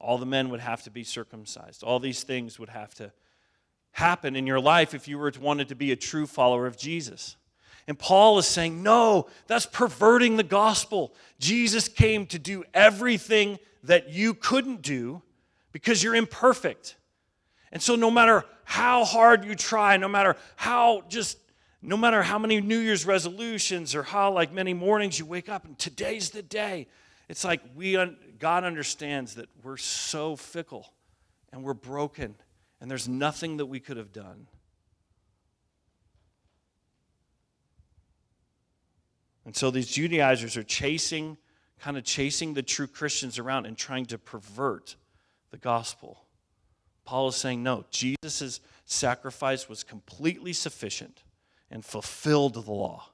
All 0.00 0.18
the 0.18 0.26
men 0.26 0.48
would 0.48 0.60
have 0.60 0.82
to 0.84 0.90
be 0.90 1.04
circumcised. 1.04 1.82
All 1.82 2.00
these 2.00 2.22
things 2.22 2.58
would 2.58 2.68
have 2.68 2.94
to 2.94 3.12
happen 3.92 4.36
in 4.36 4.46
your 4.46 4.60
life 4.60 4.94
if 4.94 5.06
you 5.08 5.18
were 5.18 5.32
wanted 5.40 5.68
to 5.68 5.74
be 5.74 5.92
a 5.92 5.96
true 5.96 6.26
follower 6.26 6.66
of 6.66 6.76
Jesus. 6.76 7.36
And 7.88 7.98
Paul 7.98 8.38
is 8.38 8.46
saying, 8.46 8.82
no, 8.82 9.28
that's 9.46 9.64
perverting 9.64 10.36
the 10.36 10.42
gospel. 10.42 11.14
Jesus 11.40 11.88
came 11.88 12.26
to 12.26 12.38
do 12.38 12.62
everything 12.74 13.58
that 13.84 14.10
you 14.10 14.34
couldn't 14.34 14.82
do 14.82 15.22
because 15.72 16.02
you're 16.02 16.14
imperfect. 16.14 16.96
And 17.72 17.80
so, 17.82 17.96
no 17.96 18.10
matter 18.10 18.44
how 18.64 19.06
hard 19.06 19.42
you 19.44 19.54
try, 19.54 19.96
no 19.96 20.06
matter 20.06 20.36
how 20.56 21.02
just, 21.08 21.38
no 21.80 21.96
matter 21.96 22.22
how 22.22 22.38
many 22.38 22.60
New 22.60 22.78
Year's 22.78 23.06
resolutions 23.06 23.94
or 23.94 24.02
how 24.02 24.32
like 24.32 24.52
many 24.52 24.74
mornings 24.74 25.18
you 25.18 25.24
wake 25.24 25.48
up 25.48 25.64
and 25.64 25.78
today's 25.78 26.28
the 26.28 26.42
day, 26.42 26.88
it's 27.30 27.42
like 27.42 27.62
we, 27.74 27.96
God 28.38 28.64
understands 28.64 29.36
that 29.36 29.48
we're 29.62 29.78
so 29.78 30.36
fickle 30.36 30.92
and 31.52 31.64
we're 31.64 31.72
broken 31.72 32.34
and 32.82 32.90
there's 32.90 33.08
nothing 33.08 33.56
that 33.56 33.66
we 33.66 33.80
could 33.80 33.96
have 33.96 34.12
done. 34.12 34.46
And 39.48 39.56
so 39.56 39.70
these 39.70 39.88
Judaizers 39.88 40.58
are 40.58 40.62
chasing, 40.62 41.38
kind 41.80 41.96
of 41.96 42.04
chasing 42.04 42.52
the 42.52 42.62
true 42.62 42.86
Christians 42.86 43.38
around 43.38 43.64
and 43.64 43.78
trying 43.78 44.04
to 44.04 44.18
pervert 44.18 44.96
the 45.50 45.56
gospel. 45.56 46.22
Paul 47.06 47.28
is 47.28 47.36
saying, 47.36 47.62
no, 47.62 47.86
Jesus' 47.90 48.60
sacrifice 48.84 49.66
was 49.66 49.84
completely 49.84 50.52
sufficient 50.52 51.22
and 51.70 51.82
fulfilled 51.82 52.52
the 52.52 52.70
law. 52.70 53.08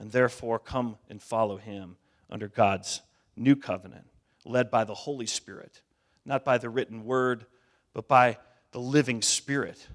And 0.00 0.10
therefore, 0.10 0.58
come 0.58 0.98
and 1.08 1.22
follow 1.22 1.56
him 1.56 1.98
under 2.28 2.48
God's 2.48 3.02
new 3.36 3.54
covenant, 3.54 4.08
led 4.44 4.72
by 4.72 4.82
the 4.82 4.94
Holy 4.94 5.26
Spirit, 5.26 5.82
not 6.24 6.44
by 6.44 6.58
the 6.58 6.68
written 6.68 7.04
word, 7.04 7.46
but 7.94 8.08
by 8.08 8.38
the 8.72 8.80
living 8.80 9.22
Spirit 9.22 9.86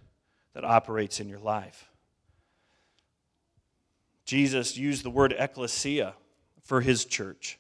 that 0.53 0.63
operates 0.63 1.19
in 1.19 1.27
your 1.27 1.39
life. 1.39 1.89
Jesus 4.25 4.77
used 4.77 5.03
the 5.03 5.09
word 5.09 5.35
ecclesia 5.37 6.15
for 6.63 6.81
his 6.81 7.05
church. 7.05 7.59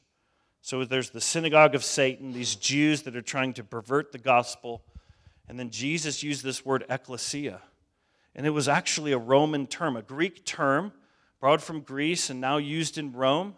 So 0.61 0.85
there's 0.85 1.09
the 1.09 1.21
synagogue 1.21 1.75
of 1.75 1.83
Satan, 1.83 2.31
these 2.31 2.55
Jews 2.55 3.01
that 3.01 3.15
are 3.15 3.21
trying 3.21 3.53
to 3.55 3.63
pervert 3.63 4.11
the 4.11 4.17
gospel. 4.17 4.81
And 5.49 5.59
then 5.59 5.69
Jesus 5.69 6.23
used 6.23 6.43
this 6.43 6.65
word 6.65 6.85
ecclesia. 6.89 7.61
And 8.35 8.47
it 8.47 8.51
was 8.51 8.67
actually 8.67 9.11
a 9.11 9.17
Roman 9.17 9.67
term, 9.67 9.97
a 9.97 10.01
Greek 10.01 10.45
term, 10.45 10.93
borrowed 11.41 11.61
from 11.61 11.81
Greece 11.81 12.29
and 12.29 12.39
now 12.39 12.57
used 12.57 12.97
in 12.97 13.11
Rome. 13.11 13.55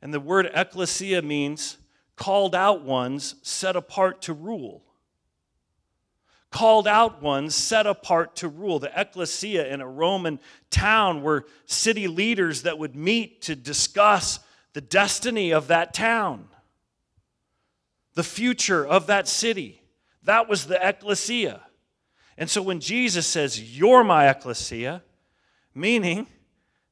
And 0.00 0.12
the 0.12 0.20
word 0.20 0.50
ecclesia 0.54 1.20
means 1.20 1.76
called 2.16 2.54
out 2.54 2.82
ones 2.82 3.34
set 3.42 3.76
apart 3.76 4.22
to 4.22 4.32
rule 4.32 4.82
called 6.52 6.86
out 6.86 7.22
ones 7.22 7.54
set 7.54 7.86
apart 7.86 8.36
to 8.36 8.46
rule. 8.46 8.78
The 8.78 8.92
ecclesia 8.94 9.66
in 9.66 9.80
a 9.80 9.88
Roman 9.88 10.38
town 10.70 11.22
were 11.22 11.46
city 11.66 12.06
leaders 12.06 12.62
that 12.62 12.78
would 12.78 12.94
meet 12.94 13.42
to 13.42 13.56
discuss 13.56 14.38
the 14.74 14.80
destiny 14.80 15.52
of 15.52 15.66
that 15.68 15.92
town, 15.92 16.46
the 18.14 18.22
future 18.22 18.86
of 18.86 19.08
that 19.08 19.26
city. 19.26 19.82
That 20.22 20.48
was 20.48 20.66
the 20.66 20.78
ecclesia. 20.86 21.62
And 22.36 22.48
so 22.48 22.62
when 22.62 22.80
Jesus 22.80 23.26
says, 23.26 23.76
You're 23.76 24.04
my 24.04 24.28
ecclesia, 24.28 25.02
meaning 25.74 26.26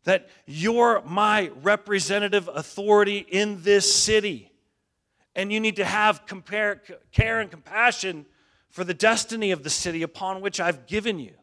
that 0.04 0.28
you're 0.46 1.02
my 1.02 1.50
representative 1.62 2.48
authority 2.48 3.18
in 3.18 3.62
this 3.62 3.94
city, 3.94 4.50
and 5.34 5.52
you 5.52 5.60
need 5.60 5.76
to 5.76 5.84
have 5.84 6.26
compare, 6.26 6.82
care 7.12 7.40
and 7.40 7.50
compassion 7.50 8.24
for 8.70 8.84
the 8.84 8.94
destiny 8.94 9.50
of 9.50 9.62
the 9.62 9.70
city 9.70 10.02
upon 10.02 10.40
which 10.40 10.60
I've 10.60 10.86
given 10.86 11.18
you. 11.18 11.34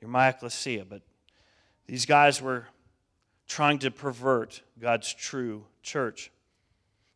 You're 0.00 0.10
my 0.10 0.28
ecclesia, 0.28 0.84
but 0.84 1.02
these 1.86 2.04
guys 2.04 2.42
were 2.42 2.66
trying 3.46 3.78
to 3.80 3.90
pervert 3.90 4.62
God's 4.78 5.12
true 5.12 5.64
church. 5.82 6.30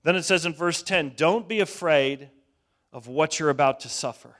Then 0.02 0.16
it 0.16 0.22
says 0.22 0.46
in 0.46 0.54
verse 0.54 0.82
10 0.82 1.12
Don't 1.16 1.48
be 1.48 1.60
afraid 1.60 2.30
of 2.92 3.06
what 3.06 3.38
you're 3.38 3.50
about 3.50 3.80
to 3.80 3.88
suffer. 3.88 4.36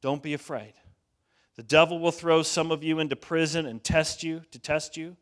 Don't 0.00 0.22
be 0.22 0.34
afraid. 0.34 0.74
The 1.56 1.62
devil 1.62 1.98
will 1.98 2.12
throw 2.12 2.42
some 2.42 2.70
of 2.70 2.84
you 2.84 3.00
into 3.00 3.16
prison 3.16 3.66
and 3.66 3.82
test 3.82 4.22
you, 4.22 4.42
to 4.52 4.58
test 4.58 4.96
you. 4.96 5.16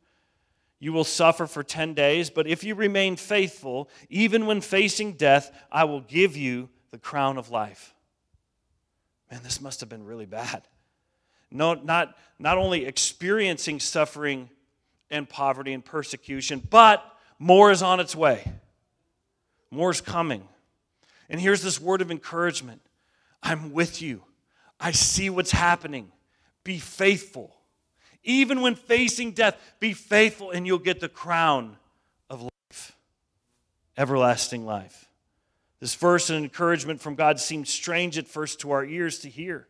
You 0.79 0.93
will 0.93 1.05
suffer 1.05 1.47
for 1.47 1.63
10 1.63 1.95
days, 1.95 2.29
but 2.29 2.47
if 2.47 2.63
you 2.63 2.75
remain 2.75 3.17
faithful, 3.17 3.89
even 4.11 4.45
when 4.45 4.61
facing 4.61 5.15
death, 5.15 5.51
I 5.73 5.85
will 5.85 6.03
give 6.03 6.37
you 6.37 6.69
the 6.97 7.03
crown 7.03 7.37
of 7.37 7.51
life. 7.51 7.95
Man, 9.31 9.43
this 9.43 9.61
must 9.61 9.81
have 9.81 9.89
been 9.91 10.07
really 10.07 10.25
bad. 10.25 10.67
No, 11.51 11.75
not, 11.75 12.17
not 12.39 12.57
only 12.57 12.87
experiencing 12.87 13.81
suffering 13.81 14.49
and 15.11 15.29
poverty 15.29 15.75
and 15.75 15.85
persecution, 15.85 16.67
but 16.71 17.05
more 17.39 17.71
is 17.71 17.83
on 17.83 18.01
its 18.01 18.17
way. 18.17 18.51
More 19.71 19.91
is 19.91 20.01
coming. 20.01 20.49
And 21.29 21.39
here's 21.39 21.61
this 21.61 21.79
word 21.79 22.01
of 22.01 22.11
encouragement 22.11 22.81
I'm 23.43 23.73
with 23.73 24.01
you. 24.01 24.23
I 24.81 24.93
see 24.93 25.29
what's 25.29 25.51
happening. 25.51 26.11
Be 26.65 26.79
faithful. 26.79 27.55
Even 28.25 28.63
when 28.63 28.75
facing 28.75 29.33
death, 29.33 29.57
be 29.81 29.93
faithful 29.93 30.51
and 30.51 30.67
you'll 30.67 30.79
get 30.79 31.01
the 31.01 31.11
crown 31.11 31.77
of 32.31 32.43
life, 32.43 32.97
everlasting 33.99 34.65
life. 34.65 35.06
This 35.81 35.95
verse 35.95 36.31
and 36.31 36.43
encouragement 36.43 37.01
from 37.01 37.15
God 37.15 37.39
seemed 37.39 37.69
strange 37.69 38.17
at 38.19 38.27
first 38.27 38.61
to 38.61 38.71
our 38.71 38.85
ears 38.85 39.19
to 39.21 39.29
hear. 39.29 39.69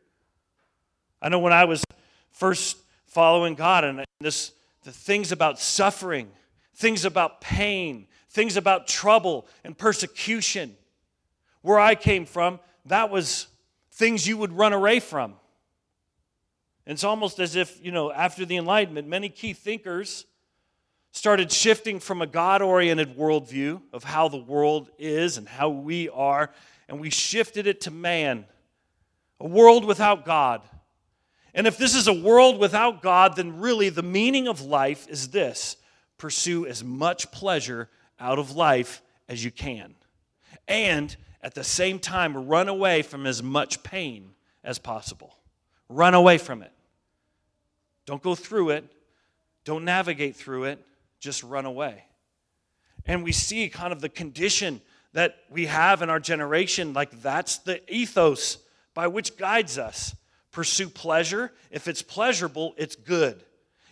I 1.20 1.28
know 1.28 1.38
when 1.38 1.52
I 1.52 1.64
was 1.64 1.82
first 2.30 2.76
following 3.06 3.54
God 3.54 3.84
and 3.84 4.04
this 4.20 4.52
the 4.84 4.92
things 4.92 5.32
about 5.32 5.58
suffering, 5.58 6.30
things 6.76 7.04
about 7.04 7.40
pain, 7.40 8.06
things 8.30 8.56
about 8.56 8.86
trouble 8.86 9.48
and 9.64 9.76
persecution. 9.76 10.76
Where 11.62 11.80
I 11.80 11.96
came 11.96 12.24
from, 12.24 12.60
that 12.84 13.10
was 13.10 13.48
things 13.90 14.28
you 14.28 14.36
would 14.36 14.52
run 14.52 14.72
away 14.72 15.00
from. 15.00 15.34
It's 16.86 17.02
almost 17.02 17.40
as 17.40 17.56
if, 17.56 17.84
you 17.84 17.90
know, 17.90 18.12
after 18.12 18.44
the 18.44 18.56
Enlightenment, 18.56 19.08
many 19.08 19.28
key 19.28 19.52
thinkers 19.54 20.24
started 21.16 21.50
shifting 21.50 21.98
from 21.98 22.20
a 22.20 22.26
God 22.26 22.60
oriented 22.60 23.16
worldview 23.16 23.80
of 23.90 24.04
how 24.04 24.28
the 24.28 24.36
world 24.36 24.90
is 24.98 25.38
and 25.38 25.48
how 25.48 25.70
we 25.70 26.10
are, 26.10 26.52
and 26.90 27.00
we 27.00 27.08
shifted 27.08 27.66
it 27.66 27.80
to 27.80 27.90
man, 27.90 28.44
a 29.40 29.46
world 29.48 29.86
without 29.86 30.26
God. 30.26 30.60
And 31.54 31.66
if 31.66 31.78
this 31.78 31.94
is 31.94 32.06
a 32.06 32.12
world 32.12 32.60
without 32.60 33.00
God, 33.00 33.34
then 33.34 33.60
really 33.60 33.88
the 33.88 34.02
meaning 34.02 34.46
of 34.46 34.60
life 34.60 35.08
is 35.08 35.28
this 35.28 35.78
pursue 36.18 36.66
as 36.66 36.84
much 36.84 37.30
pleasure 37.30 37.88
out 38.20 38.38
of 38.38 38.54
life 38.54 39.00
as 39.26 39.42
you 39.42 39.50
can. 39.50 39.94
And 40.68 41.16
at 41.42 41.54
the 41.54 41.64
same 41.64 41.98
time, 41.98 42.46
run 42.46 42.68
away 42.68 43.00
from 43.00 43.26
as 43.26 43.42
much 43.42 43.82
pain 43.82 44.32
as 44.62 44.78
possible. 44.78 45.38
Run 45.88 46.12
away 46.12 46.36
from 46.36 46.60
it. 46.60 46.72
Don't 48.04 48.22
go 48.22 48.34
through 48.34 48.70
it, 48.70 48.84
don't 49.64 49.86
navigate 49.86 50.36
through 50.36 50.64
it 50.64 50.86
just 51.26 51.42
run 51.42 51.66
away. 51.66 52.04
And 53.04 53.22
we 53.22 53.32
see 53.32 53.68
kind 53.68 53.92
of 53.92 54.00
the 54.00 54.08
condition 54.08 54.80
that 55.12 55.36
we 55.50 55.66
have 55.66 56.02
in 56.02 56.08
our 56.08 56.20
generation, 56.20 56.92
like 56.92 57.20
that's 57.20 57.58
the 57.58 57.80
ethos 57.92 58.58
by 58.94 59.08
which 59.08 59.36
guides 59.36 59.76
us. 59.76 60.14
Pursue 60.52 60.88
pleasure. 60.88 61.52
If 61.70 61.88
it's 61.88 62.00
pleasurable, 62.00 62.74
it's 62.78 62.96
good. 62.96 63.42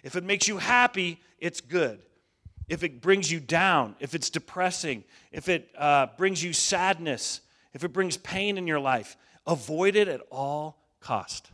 If 0.03 0.17
it 0.17 0.25
makes 0.25 0.49
you 0.49 0.59
happy, 0.59 1.21
it's 1.39 1.61
good. 1.61 2.01
If 2.69 2.83
it 2.83 3.03
brings 3.03 3.31
you 3.31 3.41
down, 3.41 3.97
if 4.01 4.15
it's 4.15 4.31
depressing, 4.31 5.05
if 5.33 5.49
it 5.49 5.69
uh, 5.77 6.07
brings 6.17 6.43
you 6.43 6.53
sadness, 6.53 7.41
if 7.75 7.85
it 7.85 7.93
brings 7.93 8.17
pain 8.17 8.57
in 8.57 8.67
your 8.67 8.81
life, 8.81 9.17
avoid 9.47 9.97
it 9.97 10.09
at 10.09 10.21
all 10.31 10.79
cost. 11.01 11.51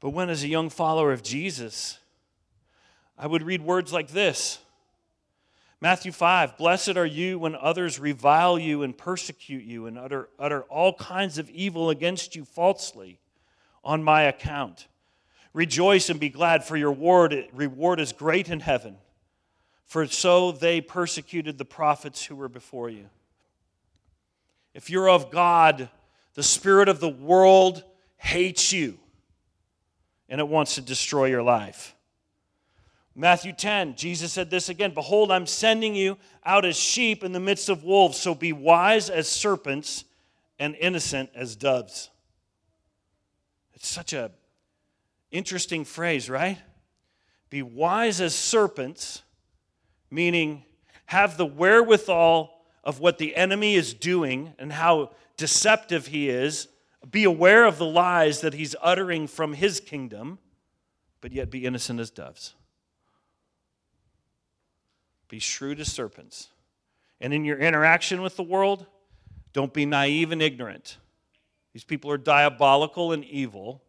But 0.00 0.10
when, 0.10 0.30
as 0.30 0.44
a 0.44 0.48
young 0.48 0.70
follower 0.70 1.12
of 1.12 1.22
Jesus, 1.22 1.98
I 3.16 3.26
would 3.26 3.42
read 3.42 3.62
words 3.62 3.92
like 3.92 4.08
this 4.08 4.60
Matthew 5.80 6.12
5 6.12 6.56
Blessed 6.56 6.96
are 6.96 7.06
you 7.06 7.38
when 7.38 7.54
others 7.54 7.98
revile 7.98 8.58
you 8.58 8.82
and 8.82 8.96
persecute 8.96 9.64
you 9.64 9.86
and 9.86 9.98
utter, 9.98 10.28
utter 10.38 10.62
all 10.62 10.92
kinds 10.94 11.38
of 11.38 11.50
evil 11.50 11.90
against 11.90 12.36
you 12.36 12.44
falsely 12.44 13.18
on 13.84 14.02
my 14.02 14.22
account. 14.22 14.86
Rejoice 15.52 16.10
and 16.10 16.20
be 16.20 16.28
glad, 16.28 16.64
for 16.64 16.76
your 16.76 16.90
reward 16.90 17.48
reward 17.52 18.00
is 18.00 18.12
great 18.12 18.48
in 18.48 18.60
heaven. 18.60 18.96
For 19.86 20.06
so 20.06 20.52
they 20.52 20.80
persecuted 20.80 21.56
the 21.56 21.64
prophets 21.64 22.24
who 22.24 22.36
were 22.36 22.48
before 22.48 22.90
you. 22.90 23.06
If 24.74 24.90
you're 24.90 25.08
of 25.08 25.30
God, 25.30 25.88
the 26.34 26.42
spirit 26.42 26.88
of 26.88 27.00
the 27.00 27.08
world 27.08 27.82
hates 28.18 28.72
you 28.72 28.98
and 30.28 30.40
it 30.40 30.48
wants 30.48 30.74
to 30.74 30.80
destroy 30.80 31.26
your 31.26 31.42
life. 31.42 31.94
Matthew 33.14 33.52
10, 33.52 33.96
Jesus 33.96 34.32
said 34.32 34.48
this 34.48 34.68
again 34.68 34.94
Behold, 34.94 35.32
I'm 35.32 35.46
sending 35.46 35.94
you 35.94 36.16
out 36.44 36.64
as 36.64 36.76
sheep 36.76 37.24
in 37.24 37.32
the 37.32 37.40
midst 37.40 37.68
of 37.68 37.82
wolves, 37.82 38.16
so 38.16 38.34
be 38.34 38.52
wise 38.52 39.10
as 39.10 39.28
serpents 39.28 40.04
and 40.58 40.76
innocent 40.76 41.30
as 41.34 41.56
doves. 41.56 42.10
It's 43.74 43.88
such 43.88 44.12
a 44.12 44.30
interesting 45.30 45.84
phrase, 45.84 46.30
right? 46.30 46.58
Be 47.50 47.62
wise 47.62 48.20
as 48.20 48.34
serpents, 48.34 49.22
meaning 50.10 50.64
have 51.06 51.36
the 51.36 51.46
wherewithal 51.46 52.54
of 52.84 53.00
what 53.00 53.18
the 53.18 53.34
enemy 53.34 53.74
is 53.74 53.94
doing 53.94 54.54
and 54.58 54.72
how 54.72 55.10
deceptive 55.36 56.06
he 56.06 56.28
is 56.28 56.68
be 57.10 57.24
aware 57.24 57.64
of 57.64 57.78
the 57.78 57.86
lies 57.86 58.40
that 58.40 58.54
he's 58.54 58.74
uttering 58.82 59.26
from 59.26 59.54
his 59.54 59.80
kingdom, 59.80 60.38
but 61.20 61.32
yet 61.32 61.50
be 61.50 61.64
innocent 61.64 62.00
as 62.00 62.10
doves. 62.10 62.54
Be 65.28 65.38
shrewd 65.38 65.80
as 65.80 65.92
serpents. 65.92 66.48
And 67.20 67.34
in 67.34 67.44
your 67.44 67.58
interaction 67.58 68.22
with 68.22 68.36
the 68.36 68.42
world, 68.42 68.86
don't 69.52 69.72
be 69.72 69.86
naive 69.86 70.32
and 70.32 70.40
ignorant. 70.40 70.98
These 71.72 71.84
people 71.84 72.10
are 72.10 72.18
diabolical 72.18 73.12
and 73.12 73.24
evil. 73.24 73.82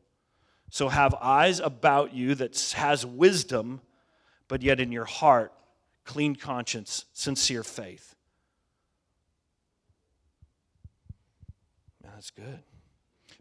So 0.70 0.90
have 0.90 1.16
eyes 1.16 1.60
about 1.60 2.14
you 2.14 2.36
that 2.36 2.74
has 2.76 3.06
wisdom, 3.06 3.82
but 4.48 4.62
yet 4.62 4.80
in 4.80 4.92
your 4.92 5.06
heart, 5.06 5.54
clean 6.06 6.36
conscience, 6.36 7.06
sincere 7.14 7.64
faith. 7.64 8.16
That's 12.04 12.32
good. 12.32 12.60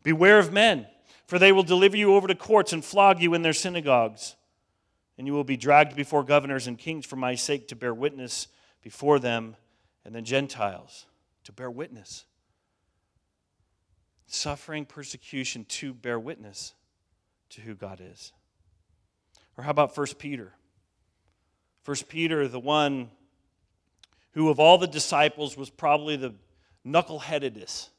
Beware 0.09 0.39
of 0.39 0.55
men, 0.55 0.87
for 1.27 1.39
they 1.39 1.53
will 1.53 1.63
deliver 1.63 1.95
you 1.95 2.15
over 2.15 2.27
to 2.29 2.35
courts 2.35 2.73
and 2.73 2.83
flog 2.83 3.21
you 3.21 3.35
in 3.35 3.43
their 3.43 3.53
synagogues. 3.53 4.37
And 5.19 5.27
you 5.27 5.35
will 5.35 5.45
be 5.45 5.59
dragged 5.59 5.95
before 5.95 6.25
governors 6.25 6.67
and 6.67 6.79
kings 6.79 7.05
for 7.05 7.17
my 7.17 7.35
sake 7.35 7.69
to 7.69 7.77
bear 7.77 7.93
witness 7.93 8.49
before 8.83 9.19
them 9.19 9.55
and 10.07 10.15
the 10.15 10.23
Gentiles. 10.23 11.05
To 11.45 11.53
bear 11.53 11.71
witness. 11.71 12.25
Suffering 14.27 14.87
persecution 14.87 15.67
to 15.67 15.93
bear 15.93 16.19
witness 16.19 16.73
to 17.51 17.61
who 17.61 17.75
God 17.75 18.01
is. 18.03 18.33
Or 19.59 19.65
how 19.65 19.73
about 19.73 19.95
1 19.95 20.07
Peter? 20.19 20.55
1 21.85 21.97
Peter, 22.09 22.49
the 22.49 22.59
one 22.59 23.11
who 24.31 24.49
of 24.49 24.59
all 24.59 24.79
the 24.79 24.87
disciples 24.87 25.55
was 25.55 25.69
probably 25.69 26.17
the 26.17 26.33
knuckleheadedest. 26.87 27.91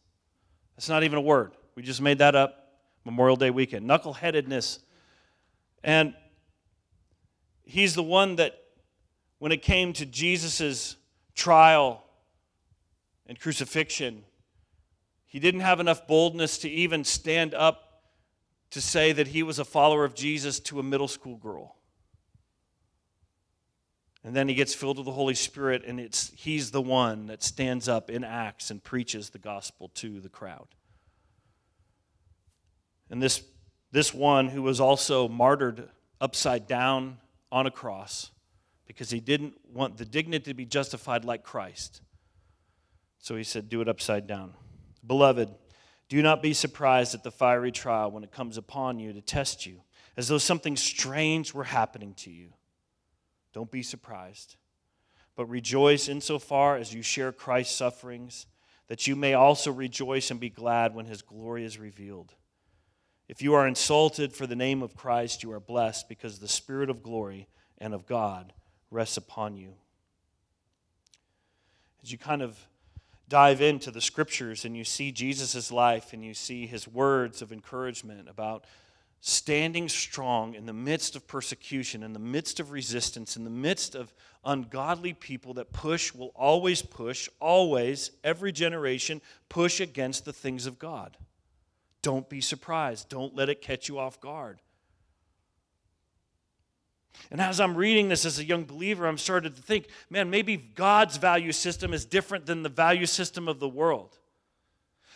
That's 0.75 0.89
not 0.89 1.03
even 1.03 1.19
a 1.19 1.21
word. 1.21 1.51
We 1.79 1.83
just 1.85 2.01
made 2.01 2.17
that 2.17 2.35
up 2.35 2.73
Memorial 3.05 3.37
Day 3.37 3.51
weekend. 3.51 3.89
Knuckleheadedness. 3.89 4.79
And 5.81 6.13
he's 7.63 7.95
the 7.95 8.03
one 8.03 8.35
that, 8.35 8.61
when 9.37 9.53
it 9.53 9.61
came 9.61 9.93
to 9.93 10.05
Jesus' 10.05 10.97
trial 11.35 12.03
and 13.27 13.39
crucifixion, 13.39 14.25
he 15.25 15.39
didn't 15.39 15.61
have 15.61 15.79
enough 15.79 16.05
boldness 16.05 16.57
to 16.57 16.69
even 16.69 17.05
stand 17.05 17.53
up 17.53 18.01
to 18.71 18.81
say 18.81 19.13
that 19.13 19.27
he 19.27 19.41
was 19.41 19.57
a 19.57 19.63
follower 19.63 20.03
of 20.03 20.13
Jesus 20.13 20.59
to 20.59 20.81
a 20.81 20.83
middle 20.83 21.07
school 21.07 21.37
girl. 21.37 21.77
And 24.25 24.35
then 24.35 24.49
he 24.49 24.53
gets 24.53 24.75
filled 24.75 24.97
with 24.97 25.05
the 25.05 25.13
Holy 25.13 25.33
Spirit, 25.33 25.83
and 25.87 25.97
it's, 25.97 26.33
he's 26.35 26.71
the 26.71 26.81
one 26.81 27.27
that 27.27 27.41
stands 27.41 27.87
up 27.87 28.09
in 28.09 28.25
Acts 28.25 28.69
and 28.69 28.83
preaches 28.83 29.29
the 29.29 29.39
gospel 29.39 29.87
to 29.95 30.19
the 30.19 30.27
crowd. 30.27 30.67
And 33.09 33.21
this, 33.21 33.43
this 33.91 34.13
one 34.13 34.47
who 34.49 34.61
was 34.61 34.79
also 34.79 35.27
martyred 35.27 35.89
upside 36.21 36.67
down 36.67 37.17
on 37.51 37.65
a 37.65 37.71
cross 37.71 38.31
because 38.85 39.09
he 39.09 39.19
didn't 39.19 39.53
want 39.73 39.97
the 39.97 40.05
dignity 40.05 40.51
to 40.51 40.53
be 40.53 40.65
justified 40.65 41.25
like 41.25 41.43
Christ. 41.43 42.01
So 43.19 43.35
he 43.35 43.43
said, 43.43 43.69
Do 43.69 43.81
it 43.81 43.89
upside 43.89 44.27
down. 44.27 44.53
Beloved, 45.05 45.49
do 46.09 46.21
not 46.21 46.41
be 46.41 46.53
surprised 46.53 47.13
at 47.13 47.23
the 47.23 47.31
fiery 47.31 47.71
trial 47.71 48.11
when 48.11 48.23
it 48.23 48.31
comes 48.31 48.57
upon 48.57 48.99
you 48.99 49.13
to 49.13 49.21
test 49.21 49.65
you, 49.65 49.81
as 50.17 50.27
though 50.27 50.39
something 50.39 50.75
strange 50.75 51.53
were 51.53 51.63
happening 51.63 52.13
to 52.15 52.31
you. 52.31 52.49
Don't 53.53 53.71
be 53.71 53.83
surprised, 53.83 54.55
but 55.35 55.45
rejoice 55.45 56.09
insofar 56.09 56.77
as 56.77 56.93
you 56.93 57.01
share 57.01 57.31
Christ's 57.31 57.75
sufferings, 57.75 58.47
that 58.87 59.07
you 59.07 59.15
may 59.15 59.35
also 59.35 59.71
rejoice 59.71 60.31
and 60.31 60.39
be 60.39 60.49
glad 60.49 60.95
when 60.95 61.05
his 61.05 61.21
glory 61.21 61.63
is 61.63 61.77
revealed. 61.77 62.33
If 63.29 63.43
you 63.43 63.53
are 63.53 63.67
insulted 63.67 64.33
for 64.33 64.47
the 64.47 64.55
name 64.55 64.81
of 64.81 64.95
Christ, 64.95 65.43
you 65.43 65.51
are 65.51 65.59
blessed 65.59 66.09
because 66.09 66.39
the 66.39 66.47
Spirit 66.47 66.89
of 66.89 67.03
glory 67.03 67.47
and 67.77 67.93
of 67.93 68.07
God 68.07 68.53
rests 68.89 69.17
upon 69.17 69.55
you. 69.55 69.75
As 72.01 72.11
you 72.11 72.17
kind 72.17 72.41
of 72.41 72.57
dive 73.27 73.61
into 73.61 73.91
the 73.91 74.01
scriptures 74.01 74.65
and 74.65 74.75
you 74.75 74.83
see 74.83 75.11
Jesus' 75.11 75.71
life 75.71 76.11
and 76.11 76.25
you 76.25 76.33
see 76.33 76.65
his 76.65 76.87
words 76.87 77.43
of 77.43 77.51
encouragement 77.51 78.27
about 78.27 78.65
standing 79.21 79.87
strong 79.89 80.55
in 80.55 80.65
the 80.65 80.73
midst 80.73 81.15
of 81.15 81.27
persecution, 81.27 82.01
in 82.01 82.13
the 82.13 82.19
midst 82.19 82.59
of 82.59 82.71
resistance, 82.71 83.37
in 83.37 83.43
the 83.43 83.51
midst 83.51 83.93
of 83.93 84.11
ungodly 84.43 85.13
people 85.13 85.53
that 85.53 85.71
push, 85.71 86.15
will 86.15 86.31
always 86.33 86.81
push, 86.81 87.29
always, 87.39 88.09
every 88.23 88.51
generation, 88.51 89.21
push 89.49 89.79
against 89.79 90.25
the 90.25 90.33
things 90.33 90.65
of 90.65 90.79
God. 90.79 91.15
Don't 92.01 92.29
be 92.29 92.41
surprised. 92.41 93.09
Don't 93.09 93.35
let 93.35 93.49
it 93.49 93.62
catch 93.62 93.89
you 93.89 93.99
off 93.99 94.19
guard. 94.21 94.62
And 97.31 97.41
as 97.41 97.59
I'm 97.59 97.75
reading 97.75 98.09
this 98.09 98.25
as 98.25 98.39
a 98.39 98.45
young 98.45 98.63
believer, 98.63 99.05
I'm 99.05 99.17
starting 99.17 99.53
to 99.53 99.62
think, 99.62 99.88
man, 100.09 100.29
maybe 100.29 100.57
God's 100.57 101.17
value 101.17 101.51
system 101.51 101.93
is 101.93 102.05
different 102.05 102.45
than 102.45 102.63
the 102.63 102.69
value 102.69 103.05
system 103.05 103.47
of 103.47 103.59
the 103.59 103.67
world. 103.67 104.17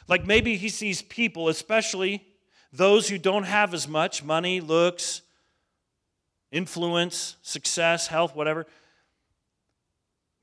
Like 0.08 0.26
maybe 0.26 0.58
he 0.58 0.70
sees 0.70 1.02
people, 1.02 1.48
especially 1.48 2.26
those 2.74 3.08
who 3.08 3.18
don't 3.18 3.46
have 3.46 3.74
as 3.74 3.88
much 3.88 4.24
money, 4.24 4.60
looks, 4.60 5.22
influence, 6.52 7.38
success, 7.42 8.08
health, 8.08 8.36
whatever. 8.36 8.66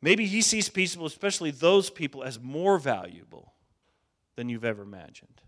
Maybe 0.00 0.26
he 0.26 0.40
sees 0.40 0.68
people, 0.70 1.04
especially 1.04 1.50
those 1.50 1.90
people, 1.90 2.22
as 2.24 2.40
more 2.40 2.78
valuable 2.78 3.52
than 4.36 4.48
you've 4.48 4.64
ever 4.64 4.82
imagined. 4.82 5.42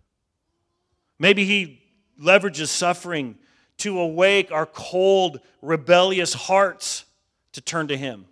Maybe 1.22 1.44
he 1.44 1.80
leverages 2.20 2.66
suffering 2.66 3.36
to 3.76 4.00
awake 4.00 4.50
our 4.50 4.66
cold, 4.66 5.38
rebellious 5.60 6.34
hearts 6.34 7.04
to 7.52 7.60
turn 7.60 7.86
to 7.86 7.96
him. 7.96 8.24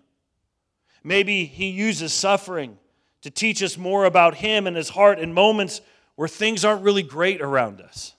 Maybe 1.05 1.45
he 1.45 1.69
uses 1.71 2.13
suffering 2.13 2.77
to 3.23 3.31
teach 3.31 3.63
us 3.63 3.79
more 3.79 4.07
about 4.07 4.35
him 4.35 4.67
and 4.67 4.77
his 4.77 4.89
heart 4.89 5.21
in 5.21 5.33
moments 5.33 5.83
where 6.17 6.27
things 6.27 6.65
aren't 6.65 6.83
really 6.83 7.05
great 7.05 7.41
around 7.41 7.81
us. 7.81 8.15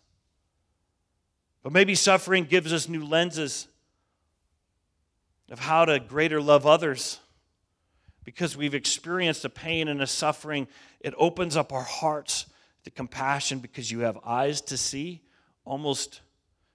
But 1.63 1.73
maybe 1.73 1.93
suffering 1.93 2.45
gives 2.45 2.71
us 2.71 2.87
new 2.87 3.03
lenses 3.03 3.67
of 5.49 5.59
how 5.59 5.83
to 5.83 5.99
greater 5.99 6.41
love 6.41 6.65
others. 6.65 7.19
Because 8.23 8.55
we've 8.55 8.73
experienced 8.73 9.43
a 9.43 9.49
pain 9.49 9.89
and 9.89 10.01
a 10.01 10.07
suffering, 10.07 10.69
it 11.01 11.13
opens 11.17 11.57
up 11.57 11.73
our 11.73 11.83
hearts 11.83 12.45
the 12.83 12.91
compassion 12.91 13.59
because 13.59 13.91
you 13.91 13.99
have 13.99 14.17
eyes 14.25 14.61
to 14.61 14.77
see, 14.77 15.21
almost 15.65 16.21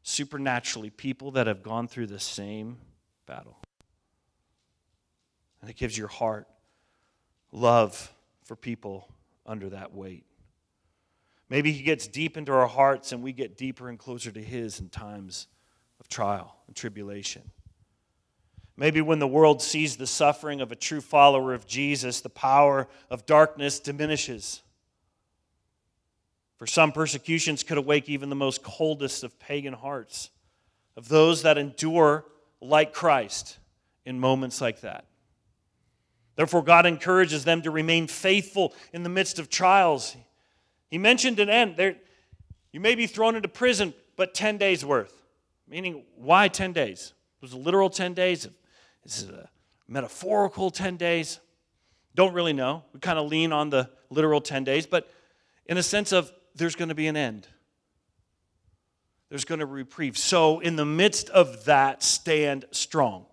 supernaturally, 0.02 0.90
people 0.90 1.32
that 1.32 1.46
have 1.46 1.62
gone 1.62 1.88
through 1.88 2.06
the 2.06 2.20
same 2.20 2.78
battle. 3.26 3.58
And 5.60 5.70
it 5.70 5.76
gives 5.76 5.98
your 5.98 6.08
heart 6.08 6.46
love 7.50 8.12
for 8.44 8.54
people 8.54 9.08
under 9.44 9.70
that 9.70 9.92
weight. 9.92 10.24
Maybe 11.48 11.72
He 11.72 11.82
gets 11.82 12.06
deep 12.06 12.36
into 12.36 12.52
our 12.52 12.68
hearts 12.68 13.12
and 13.12 13.22
we 13.22 13.32
get 13.32 13.56
deeper 13.56 13.88
and 13.88 13.98
closer 13.98 14.30
to 14.30 14.42
His 14.42 14.80
in 14.80 14.88
times 14.88 15.48
of 15.98 16.08
trial 16.08 16.56
and 16.66 16.76
tribulation. 16.76 17.42
Maybe 18.76 19.00
when 19.00 19.18
the 19.18 19.26
world 19.26 19.62
sees 19.62 19.96
the 19.96 20.06
suffering 20.06 20.60
of 20.60 20.70
a 20.70 20.76
true 20.76 21.00
follower 21.00 21.54
of 21.54 21.66
Jesus, 21.66 22.20
the 22.20 22.28
power 22.28 22.88
of 23.10 23.24
darkness 23.24 23.80
diminishes. 23.80 24.62
For 26.56 26.66
some, 26.66 26.92
persecutions 26.92 27.62
could 27.62 27.78
awake 27.78 28.08
even 28.08 28.30
the 28.30 28.36
most 28.36 28.62
coldest 28.62 29.24
of 29.24 29.38
pagan 29.38 29.74
hearts, 29.74 30.30
of 30.96 31.08
those 31.08 31.42
that 31.42 31.58
endure 31.58 32.24
like 32.60 32.92
Christ 32.92 33.58
in 34.04 34.18
moments 34.18 34.60
like 34.60 34.80
that. 34.80 35.04
Therefore, 36.36 36.62
God 36.62 36.86
encourages 36.86 37.44
them 37.44 37.62
to 37.62 37.70
remain 37.70 38.06
faithful 38.06 38.74
in 38.92 39.02
the 39.02 39.08
midst 39.08 39.38
of 39.38 39.48
trials. 39.48 40.16
He 40.88 40.98
mentioned 40.98 41.40
an 41.40 41.48
end. 41.48 41.76
There, 41.76 41.96
you 42.72 42.80
may 42.80 42.94
be 42.94 43.06
thrown 43.06 43.36
into 43.36 43.48
prison, 43.48 43.94
but 44.16 44.34
10 44.34 44.58
days 44.58 44.84
worth. 44.84 45.22
Meaning, 45.68 46.04
why 46.14 46.48
10 46.48 46.72
days? 46.72 47.12
It 47.40 47.42
was 47.42 47.52
a 47.52 47.58
literal 47.58 47.90
10 47.90 48.14
days. 48.14 48.46
This 49.02 49.22
Is 49.22 49.28
it 49.28 49.34
a 49.34 49.48
metaphorical 49.88 50.70
10 50.70 50.96
days? 50.96 51.40
Don't 52.14 52.34
really 52.34 52.52
know. 52.52 52.84
We 52.92 53.00
kind 53.00 53.18
of 53.18 53.28
lean 53.28 53.52
on 53.52 53.70
the 53.70 53.90
literal 54.10 54.40
10 54.40 54.64
days, 54.64 54.86
but 54.86 55.10
in 55.66 55.78
a 55.78 55.82
sense 55.82 56.12
of 56.12 56.30
there's 56.56 56.74
going 56.74 56.88
to 56.88 56.94
be 56.94 57.06
an 57.06 57.16
end. 57.16 57.46
There's 59.28 59.44
going 59.44 59.60
to 59.60 59.66
be 59.66 59.72
reprieve. 59.72 60.16
So, 60.16 60.60
in 60.60 60.76
the 60.76 60.86
midst 60.86 61.28
of 61.30 61.64
that, 61.66 62.02
stand 62.02 62.64
strong. 62.70 63.26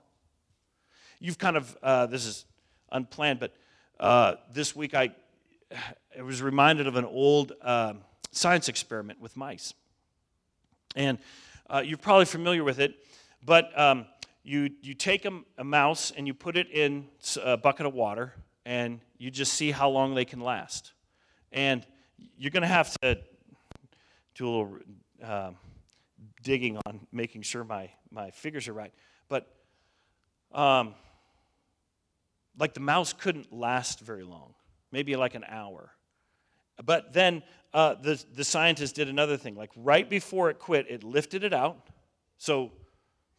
You've 1.20 1.38
kind 1.38 1.56
of, 1.56 1.78
uh, 1.82 2.08
this 2.08 2.26
is 2.26 2.46
unplanned, 2.92 3.40
but 3.40 3.56
uh, 4.00 4.36
this 4.52 4.76
week 4.76 4.94
I, 4.94 5.12
I 6.18 6.22
was 6.22 6.42
reminded 6.42 6.88
of 6.88 6.96
an 6.96 7.06
old 7.06 7.54
uh, 7.62 7.94
science 8.32 8.68
experiment 8.68 9.22
with 9.22 9.38
mice. 9.38 9.74
And 10.96 11.18
uh, 11.70 11.82
you're 11.86 11.98
probably 11.98 12.26
familiar 12.26 12.64
with 12.64 12.80
it, 12.80 12.96
but 13.46 13.78
um, 13.80 14.06
you, 14.44 14.72
you 14.82 14.94
take 14.94 15.26
a, 15.26 15.32
a 15.58 15.64
mouse 15.64 16.12
and 16.16 16.28
you 16.28 16.34
put 16.34 16.58
it 16.58 16.70
in 16.72 17.08
a 17.42 17.56
bucket 17.56 17.86
of 17.86 17.94
water, 17.94 18.34
and 18.66 19.00
you 19.18 19.32
just 19.32 19.54
see 19.54 19.72
how 19.72 19.90
long 19.90 20.16
they 20.16 20.26
can 20.26 20.42
last. 20.42 20.92
And 21.52 21.86
you're 22.38 22.52
going 22.52 22.62
to 22.62 22.68
have 22.68 22.94
to 23.02 23.20
do 24.36 24.48
a 24.48 24.50
little 24.50 24.78
uh, 25.24 25.52
digging 26.42 26.78
on 26.86 27.00
making 27.12 27.42
sure 27.42 27.64
my, 27.64 27.90
my 28.12 28.32
figures 28.32 28.68
are 28.68 28.74
right. 28.74 28.94
But 29.30 29.48
um, 30.52 30.96
like 32.58 32.74
the 32.74 32.80
mouse 32.80 33.14
couldn't 33.14 33.52
last 33.52 34.00
very 34.00 34.24
long, 34.24 34.54
maybe 34.92 35.16
like 35.16 35.36
an 35.36 35.46
hour. 35.48 35.92
But 36.84 37.14
then 37.14 37.44
uh, 37.74 37.96
the, 37.96 38.24
the 38.34 38.44
scientists 38.44 38.92
did 38.92 39.08
another 39.08 39.38
thing. 39.38 39.56
Like 39.56 39.72
right 39.76 40.10
before 40.10 40.50
it 40.50 40.60
quit, 40.60 40.88
it 40.90 41.04
lifted 41.04 41.44
it 41.44 41.54
out. 41.54 41.88
So, 42.38 42.72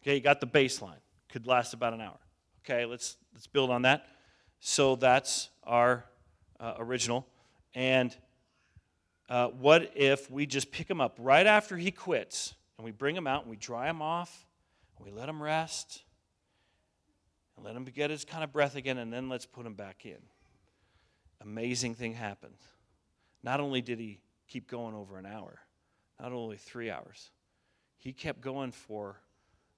okay, 0.01 0.15
you 0.15 0.21
got 0.21 0.39
the 0.39 0.47
baseline. 0.47 0.99
Could 1.29 1.47
last 1.47 1.73
about 1.73 1.93
an 1.93 2.01
hour. 2.01 2.17
Okay, 2.65 2.85
let's, 2.85 3.17
let's 3.33 3.47
build 3.47 3.69
on 3.69 3.83
that. 3.83 4.07
So 4.59 4.95
that's 4.95 5.49
our 5.63 6.05
uh, 6.59 6.75
original. 6.79 7.27
And 7.73 8.15
uh, 9.29 9.47
what 9.47 9.91
if 9.95 10.29
we 10.29 10.45
just 10.45 10.71
pick 10.71 10.89
him 10.89 11.01
up 11.01 11.17
right 11.19 11.47
after 11.47 11.77
he 11.77 11.91
quits 11.91 12.53
and 12.77 12.85
we 12.85 12.91
bring 12.91 13.15
him 13.15 13.27
out 13.27 13.41
and 13.41 13.49
we 13.49 13.55
dry 13.55 13.89
him 13.89 14.01
off 14.01 14.45
and 14.97 15.05
we 15.05 15.11
let 15.11 15.27
him 15.27 15.41
rest 15.41 16.03
and 17.55 17.65
let 17.65 17.75
him 17.75 17.85
get 17.85 18.09
his 18.09 18.25
kind 18.25 18.43
of 18.43 18.51
breath 18.53 18.75
again 18.75 18.97
and 18.97 19.11
then 19.11 19.29
let's 19.29 19.45
put 19.45 19.65
him 19.65 19.73
back 19.73 20.05
in? 20.05 20.17
Amazing 21.41 21.95
thing 21.95 22.13
happened. 22.13 22.57
Not 23.43 23.59
only 23.59 23.81
did 23.81 23.99
he 23.99 24.19
keep 24.47 24.69
going 24.69 24.95
over 24.95 25.17
an 25.17 25.25
hour, 25.25 25.59
not 26.19 26.31
only 26.31 26.57
three 26.57 26.89
hours, 26.89 27.31
he 27.97 28.13
kept 28.13 28.41
going 28.41 28.71
for 28.71 29.19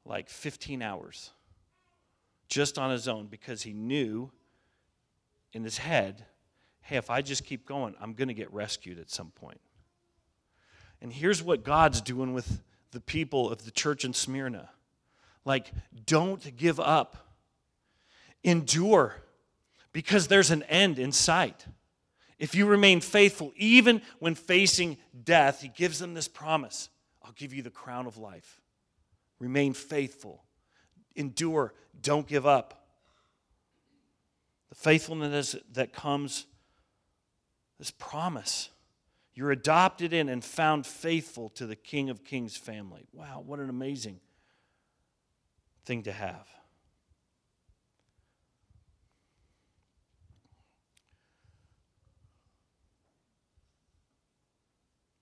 like 0.06 0.30
15 0.30 0.82
hours 0.82 1.32
just 2.48 2.78
on 2.78 2.92
his 2.92 3.08
own 3.08 3.28
because 3.28 3.62
he 3.62 3.74
knew 3.74 4.32
in 5.54 5.64
his 5.64 5.78
head 5.78 6.26
hey, 6.88 6.96
if 6.96 7.10
I 7.10 7.22
just 7.22 7.44
keep 7.44 7.66
going, 7.66 7.96
I'm 8.00 8.14
going 8.14 8.30
to 8.30 8.34
get 8.34 8.52
rescued 8.54 8.98
at 8.98 9.12
some 9.12 9.30
point. 9.32 9.60
And 11.02 11.12
here's 11.12 11.44
what 11.44 11.66
God's 11.66 12.00
doing 12.00 12.34
with 12.34 12.62
the 12.92 13.02
people 13.02 13.52
of 13.52 13.66
the 13.66 13.72
church 13.72 14.06
in 14.06 14.14
Smyrna 14.14 14.70
like, 15.44 15.72
don't 16.06 16.56
give 16.58 16.80
up, 16.80 17.36
endure, 18.44 19.16
because 19.94 20.28
there's 20.28 20.52
an 20.52 20.64
end 20.64 21.00
in 21.00 21.14
sight. 21.14 21.66
If 22.38 22.54
you 22.54 22.66
remain 22.66 23.00
faithful, 23.00 23.54
even 23.56 24.02
when 24.20 24.36
facing 24.36 24.98
death, 25.24 25.62
he 25.62 25.70
gives 25.70 26.00
them 26.00 26.14
this 26.14 26.28
promise 26.28 26.90
I'll 27.24 27.34
give 27.34 27.54
you 27.54 27.64
the 27.64 27.70
crown 27.70 28.08
of 28.08 28.18
life. 28.18 28.62
Remain 29.40 29.74
faithful, 29.74 30.44
endure, 31.16 31.74
don't 32.02 32.28
give 32.28 32.46
up. 32.46 32.88
The 34.70 34.76
faithfulness 34.76 35.56
that 35.74 35.92
comes 35.92 36.46
this 37.78 37.92
promise. 37.92 38.70
You're 39.34 39.52
adopted 39.52 40.14
in 40.14 40.30
and 40.30 40.44
found 40.44 40.86
faithful 40.86 41.50
to 41.50 41.68
the 41.68 41.76
King 41.76 42.10
of 42.10 42.24
Kings 42.24 42.58
family. 42.58 43.08
Wow, 43.14 43.44
what 43.46 43.60
an 43.60 43.70
amazing 43.70 44.20
thing 45.86 46.04
to 46.04 46.12
have. 46.12 46.48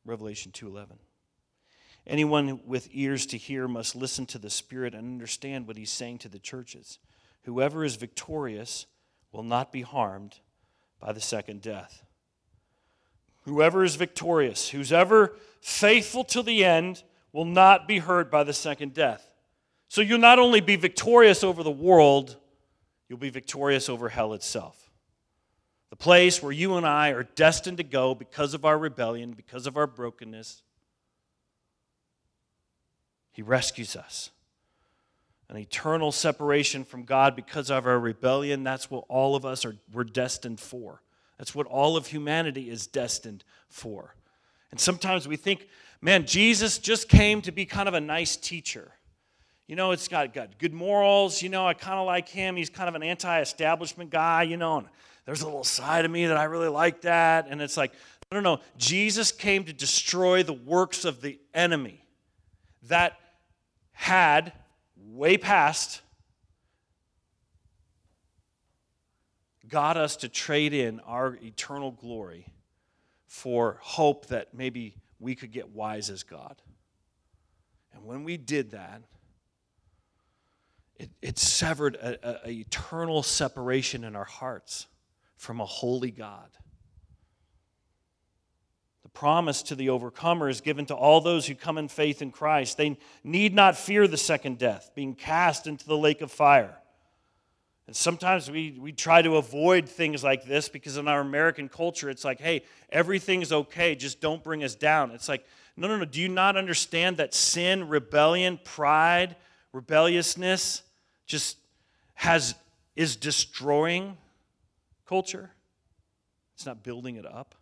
Revelation 0.05 0.51
2:11. 0.51 0.99
Anyone 2.07 2.65
with 2.67 2.87
ears 2.91 3.25
to 3.25 3.37
hear 3.37 3.67
must 3.67 3.95
listen 3.95 4.27
to 4.27 4.37
the 4.37 4.51
Spirit 4.51 4.93
and 4.93 5.05
understand 5.05 5.67
what 5.67 5.77
he's 5.77 5.91
saying 5.91 6.19
to 6.19 6.29
the 6.29 6.39
churches. 6.39 6.99
Whoever 7.43 7.83
is 7.83 7.95
victorious 7.95 8.85
will 9.31 9.43
not 9.43 9.71
be 9.71 9.81
harmed 9.81 10.39
by 10.99 11.11
the 11.11 11.21
second 11.21 11.61
death. 11.63 12.04
Whoever 13.45 13.83
is 13.83 13.95
victorious, 13.95 14.69
who's 14.69 14.91
ever 14.91 15.35
faithful 15.61 16.23
to 16.25 16.41
the 16.41 16.65
end, 16.65 17.03
will 17.31 17.45
not 17.45 17.87
be 17.87 17.99
hurt 17.99 18.31
by 18.31 18.43
the 18.43 18.53
second 18.53 18.93
death. 18.93 19.29
So 19.87 20.01
you'll 20.01 20.19
not 20.19 20.39
only 20.39 20.61
be 20.61 20.75
victorious 20.75 21.43
over 21.43 21.61
the 21.61 21.71
world, 21.71 22.37
you'll 23.07 23.19
be 23.19 23.29
victorious 23.29 23.87
over 23.87 24.09
hell 24.09 24.33
itself. 24.33 24.89
The 25.91 25.95
place 25.95 26.41
where 26.41 26.51
you 26.51 26.75
and 26.75 26.85
I 26.85 27.09
are 27.09 27.23
destined 27.23 27.77
to 27.77 27.83
go 27.83 28.15
because 28.15 28.53
of 28.53 28.65
our 28.65 28.77
rebellion, 28.77 29.33
because 29.33 29.67
of 29.67 29.77
our 29.77 29.87
brokenness. 29.87 30.63
He 33.31 33.43
rescues 33.43 33.95
us. 33.95 34.31
An 35.49 35.57
eternal 35.57 36.11
separation 36.11 36.83
from 36.83 37.03
God 37.03 37.35
because 37.35 37.69
of 37.69 37.85
our 37.85 37.99
rebellion, 37.99 38.63
that's 38.63 38.89
what 38.89 39.05
all 39.07 39.35
of 39.35 39.45
us 39.45 39.63
are 39.65 39.75
we're 39.93 40.03
destined 40.03 40.59
for. 40.59 41.01
That's 41.37 41.53
what 41.53 41.67
all 41.67 41.97
of 41.97 42.07
humanity 42.07 42.69
is 42.69 42.87
destined 42.87 43.43
for. 43.67 44.15
And 44.71 44.79
sometimes 44.79 45.27
we 45.27 45.35
think, 45.35 45.67
man, 46.01 46.25
Jesus 46.25 46.77
just 46.77 47.09
came 47.09 47.41
to 47.41 47.51
be 47.51 47.65
kind 47.65 47.87
of 47.87 47.93
a 47.93 48.01
nice 48.01 48.35
teacher. 48.35 48.91
You 49.67 49.75
know, 49.75 49.91
it's 49.91 50.07
got, 50.07 50.33
got 50.33 50.59
good 50.59 50.73
morals. 50.73 51.41
You 51.41 51.49
know, 51.49 51.67
I 51.67 51.73
kind 51.73 51.99
of 51.99 52.05
like 52.05 52.29
him. 52.29 52.55
He's 52.55 52.69
kind 52.69 52.87
of 52.87 52.95
an 52.95 53.03
anti 53.03 53.41
establishment 53.41 54.09
guy, 54.11 54.43
you 54.43 54.57
know, 54.57 54.77
and 54.77 54.87
there's 55.25 55.41
a 55.41 55.45
little 55.45 55.63
side 55.63 56.05
of 56.05 56.11
me 56.11 56.27
that 56.27 56.37
I 56.37 56.43
really 56.43 56.67
like 56.67 57.01
that. 57.01 57.47
And 57.49 57.61
it's 57.61 57.77
like, 57.77 57.91
no, 58.31 58.39
no, 58.39 58.55
no. 58.55 58.61
Jesus 58.77 59.31
came 59.31 59.63
to 59.65 59.73
destroy 59.73 60.43
the 60.43 60.53
works 60.53 61.03
of 61.03 61.21
the 61.21 61.39
enemy 61.53 62.05
that 62.83 63.19
had 63.91 64.53
way 64.97 65.37
past 65.37 66.01
got 69.69 69.97
us 69.97 70.17
to 70.17 70.29
trade 70.29 70.73
in 70.73 70.99
our 71.01 71.37
eternal 71.41 71.91
glory 71.91 72.47
for 73.27 73.79
hope 73.81 74.27
that 74.27 74.53
maybe 74.53 74.95
we 75.19 75.35
could 75.35 75.51
get 75.51 75.69
wise 75.69 76.09
as 76.09 76.23
God. 76.23 76.61
And 77.93 78.05
when 78.05 78.23
we 78.23 78.37
did 78.37 78.71
that, 78.71 79.01
it, 80.97 81.09
it 81.21 81.37
severed 81.37 81.95
an 81.95 82.37
eternal 82.45 83.23
separation 83.23 84.03
in 84.03 84.15
our 84.15 84.25
hearts 84.25 84.87
from 85.35 85.59
a 85.59 85.65
holy 85.65 86.11
God. 86.11 86.49
The 89.03 89.09
promise 89.09 89.61
to 89.63 89.75
the 89.75 89.89
overcomer 89.89 90.47
is 90.49 90.61
given 90.61 90.85
to 90.87 90.95
all 90.95 91.21
those 91.21 91.47
who 91.47 91.55
come 91.55 91.77
in 91.77 91.89
faith 91.89 92.21
in 92.21 92.31
Christ. 92.31 92.77
They 92.77 92.97
need 93.23 93.53
not 93.53 93.77
fear 93.77 94.07
the 94.07 94.17
second 94.17 94.57
death, 94.57 94.91
being 94.95 95.15
cast 95.15 95.67
into 95.67 95.85
the 95.85 95.97
lake 95.97 96.21
of 96.21 96.31
fire. 96.31 96.77
And 97.87 97.95
sometimes 97.95 98.49
we, 98.49 98.77
we 98.79 98.91
try 98.91 99.21
to 99.21 99.37
avoid 99.37 99.87
things 99.87 100.23
like 100.23 100.45
this 100.45 100.69
because 100.69 100.97
in 100.97 101.07
our 101.07 101.21
American 101.21 101.69
culture, 101.69 102.09
it's 102.09 102.25
like, 102.25 102.39
hey, 102.39 102.63
everything's 102.89 103.51
okay, 103.51 103.95
just 103.95 104.19
don't 104.19 104.43
bring 104.43 104.63
us 104.63 104.73
down. 104.73 105.11
It's 105.11 105.29
like, 105.29 105.45
no, 105.77 105.87
no, 105.87 105.97
no. 105.97 106.05
Do 106.05 106.19
you 106.19 106.29
not 106.29 106.57
understand 106.57 107.17
that 107.17 107.33
sin, 107.33 107.87
rebellion, 107.87 108.59
pride, 108.63 109.35
rebelliousness 109.71 110.81
just 111.27 111.57
has 112.15 112.55
is 112.95 113.15
destroying 113.17 114.17
culture? 115.05 115.51
It's 116.55 116.65
not 116.65 116.81
building 116.81 117.17
it 117.17 117.25
up. 117.25 117.55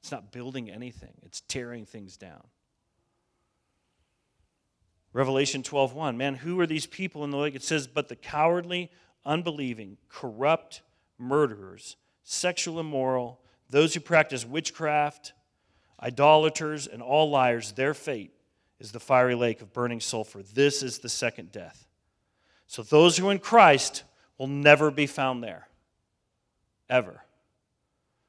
It's 0.00 0.10
not 0.10 0.32
building 0.32 0.70
anything, 0.70 1.12
it's 1.22 1.42
tearing 1.42 1.84
things 1.84 2.16
down. 2.16 2.46
Revelation 5.12 5.62
12:1. 5.62 6.16
Man, 6.16 6.34
who 6.36 6.60
are 6.60 6.66
these 6.66 6.86
people 6.86 7.24
in 7.24 7.30
the 7.30 7.36
lake? 7.36 7.54
It 7.54 7.62
says, 7.62 7.86
"But 7.86 8.08
the 8.08 8.16
cowardly, 8.16 8.90
unbelieving, 9.28 9.98
corrupt, 10.08 10.82
murderers, 11.18 11.96
sexual 12.24 12.80
immoral, 12.80 13.40
those 13.70 13.94
who 13.94 14.00
practice 14.00 14.44
witchcraft, 14.44 15.34
idolaters, 16.02 16.86
and 16.86 17.02
all 17.02 17.28
liars, 17.30 17.72
their 17.72 17.94
fate 17.94 18.32
is 18.80 18.90
the 18.92 19.00
fiery 19.00 19.34
lake 19.34 19.60
of 19.60 19.72
burning 19.72 20.00
sulfur. 20.00 20.42
This 20.42 20.82
is 20.82 20.98
the 20.98 21.08
second 21.08 21.52
death." 21.52 21.86
So 22.66 22.82
those 22.82 23.16
who 23.16 23.28
are 23.28 23.32
in 23.32 23.38
Christ 23.38 24.04
will 24.38 24.46
never 24.46 24.90
be 24.90 25.06
found 25.06 25.44
there. 25.44 25.68
Ever. 26.88 27.24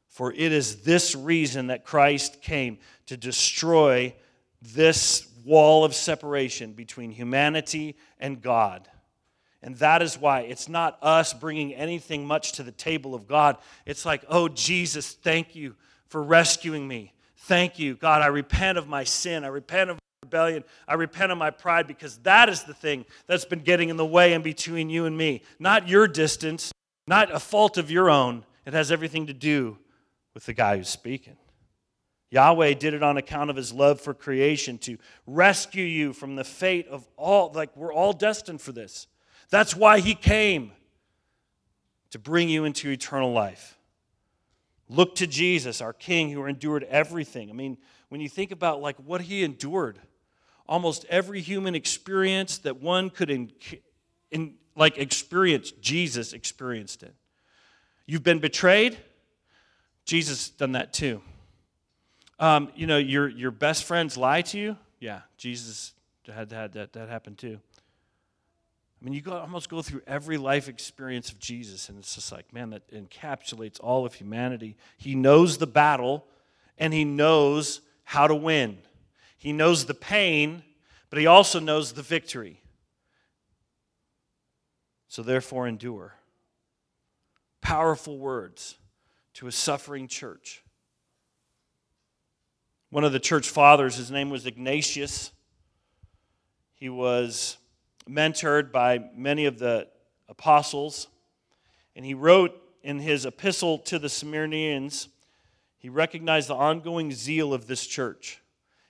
For 0.07 0.33
it 0.33 0.51
is 0.51 0.83
this 0.83 1.15
reason 1.15 1.67
that 1.67 1.85
Christ 1.85 2.41
came 2.41 2.79
to 3.05 3.15
destroy 3.15 4.15
this 4.61 5.27
wall 5.45 5.85
of 5.85 5.95
separation 5.95 6.73
between 6.73 7.11
humanity 7.11 7.95
and 8.19 8.41
God. 8.41 8.89
And 9.61 9.75
that 9.77 10.01
is 10.01 10.17
why 10.17 10.41
it's 10.41 10.69
not 10.69 10.97
us 11.01 11.33
bringing 11.33 11.73
anything 11.73 12.25
much 12.25 12.53
to 12.53 12.63
the 12.63 12.71
table 12.71 13.13
of 13.13 13.27
God. 13.27 13.57
It's 13.85 14.05
like, 14.05 14.23
oh, 14.29 14.47
Jesus, 14.47 15.11
thank 15.11 15.55
you 15.55 15.75
for 16.07 16.23
rescuing 16.23 16.87
me. 16.87 17.13
Thank 17.35 17.77
you. 17.77 17.95
God, 17.95 18.21
I 18.21 18.27
repent 18.27 18.77
of 18.77 18.87
my 18.87 19.03
sin. 19.03 19.43
I 19.43 19.47
repent 19.47 19.89
of 19.89 19.95
my 19.97 19.99
rebellion. 20.23 20.63
I 20.87 20.93
repent 20.93 21.31
of 21.31 21.37
my 21.37 21.49
pride 21.49 21.87
because 21.87 22.17
that 22.19 22.47
is 22.47 22.63
the 22.63 22.73
thing 22.73 23.05
that's 23.27 23.45
been 23.45 23.59
getting 23.59 23.89
in 23.89 23.97
the 23.97 24.05
way 24.05 24.33
in 24.33 24.41
between 24.41 24.89
you 24.89 25.05
and 25.05 25.17
me. 25.17 25.41
Not 25.59 25.89
your 25.89 26.07
distance, 26.07 26.71
not 27.07 27.33
a 27.33 27.39
fault 27.39 27.77
of 27.77 27.91
your 27.91 28.09
own. 28.09 28.45
It 28.65 28.73
has 28.73 28.91
everything 28.91 29.27
to 29.27 29.33
do 29.33 29.77
with 30.33 30.45
the 30.45 30.53
guy 30.53 30.77
who's 30.77 30.89
speaking. 30.89 31.37
Yahweh 32.31 32.75
did 32.75 32.93
it 32.93 33.01
on 33.01 33.17
account 33.17 33.49
of 33.49 33.55
his 33.55 33.73
love 33.73 33.99
for 33.99 34.13
creation 34.13 34.77
to 34.77 34.97
rescue 35.25 35.83
you 35.83 36.13
from 36.13 36.35
the 36.35 36.43
fate 36.43 36.87
of 36.87 37.07
all, 37.17 37.51
like 37.53 37.75
we're 37.75 37.93
all 37.93 38.13
destined 38.13 38.61
for 38.61 38.71
this. 38.71 39.07
That's 39.49 39.75
why 39.75 39.99
he 39.99 40.15
came 40.15 40.71
to 42.11 42.19
bring 42.19 42.49
you 42.49 42.65
into 42.65 42.89
eternal 42.89 43.31
life. 43.31 43.77
Look 44.87 45.15
to 45.15 45.27
Jesus, 45.27 45.81
our 45.81 45.93
King, 45.93 46.31
who 46.31 46.45
endured 46.45 46.83
everything. 46.83 47.49
I 47.49 47.53
mean, 47.53 47.77
when 48.09 48.21
you 48.21 48.29
think 48.29 48.51
about 48.51 48.81
like 48.81 48.97
what 48.97 49.21
he 49.21 49.43
endured, 49.43 49.99
almost 50.67 51.05
every 51.09 51.41
human 51.41 51.75
experience 51.75 52.57
that 52.59 52.81
one 52.81 53.09
could 53.09 53.29
in, 53.29 53.51
in, 54.31 54.55
like 54.75 54.97
experience, 54.97 55.71
Jesus 55.71 56.33
experienced 56.33 57.03
it. 57.03 57.13
You've 58.07 58.23
been 58.23 58.39
betrayed, 58.39 58.97
Jesus 60.05 60.49
done 60.49 60.71
that 60.71 60.93
too. 60.93 61.21
Um, 62.39 62.69
you 62.75 62.87
know, 62.87 62.97
your, 62.97 63.27
your 63.27 63.51
best 63.51 63.83
friends 63.83 64.17
lie 64.17 64.41
to 64.43 64.57
you. 64.57 64.77
Yeah, 64.99 65.21
Jesus 65.37 65.93
had, 66.25 66.51
had 66.51 66.71
that, 66.73 66.93
that 66.93 67.09
happen 67.09 67.35
too. 67.35 67.59
I 68.99 69.05
mean, 69.05 69.13
you 69.13 69.21
go, 69.21 69.31
almost 69.37 69.69
go 69.69 69.81
through 69.81 70.01
every 70.05 70.37
life 70.37 70.67
experience 70.67 71.31
of 71.31 71.39
Jesus, 71.39 71.87
and 71.87 71.97
it's 71.99 72.15
just 72.15 72.31
like, 72.31 72.51
man, 72.51 72.71
that 72.71 72.89
encapsulates 72.91 73.79
all 73.81 74.05
of 74.05 74.15
humanity. 74.15 74.75
He 74.97 75.15
knows 75.15 75.57
the 75.57 75.67
battle, 75.67 76.25
and 76.77 76.93
he 76.93 77.05
knows 77.05 77.79
how 78.03 78.27
to 78.27 78.35
win. 78.35 78.79
He 79.37 79.53
knows 79.53 79.85
the 79.85 79.93
pain, 79.93 80.63
but 81.09 81.19
he 81.19 81.27
also 81.27 81.61
knows 81.61 81.93
the 81.93 82.01
victory. 82.01 82.61
So, 85.07 85.23
therefore, 85.23 85.65
endure. 85.65 86.15
Powerful 87.61 88.17
words 88.17 88.77
to 89.35 89.47
a 89.47 89.51
suffering 89.51 90.09
church. 90.09 90.61
One 92.89 93.05
of 93.05 93.13
the 93.13 93.19
church 93.19 93.47
fathers, 93.47 93.95
his 93.95 94.11
name 94.11 94.29
was 94.29 94.45
Ignatius. 94.45 95.31
He 96.75 96.89
was 96.89 97.57
mentored 98.09 98.71
by 98.71 99.09
many 99.15 99.45
of 99.45 99.59
the 99.59 99.87
apostles, 100.27 101.07
and 101.95 102.05
he 102.05 102.13
wrote 102.13 102.59
in 102.83 102.99
his 102.99 103.25
epistle 103.25 103.77
to 103.79 103.99
the 103.99 104.07
Smyrnians, 104.07 105.07
he 105.77 105.89
recognized 105.89 106.49
the 106.49 106.55
ongoing 106.55 107.11
zeal 107.11 107.53
of 107.53 107.67
this 107.67 107.85
church, 107.85 108.41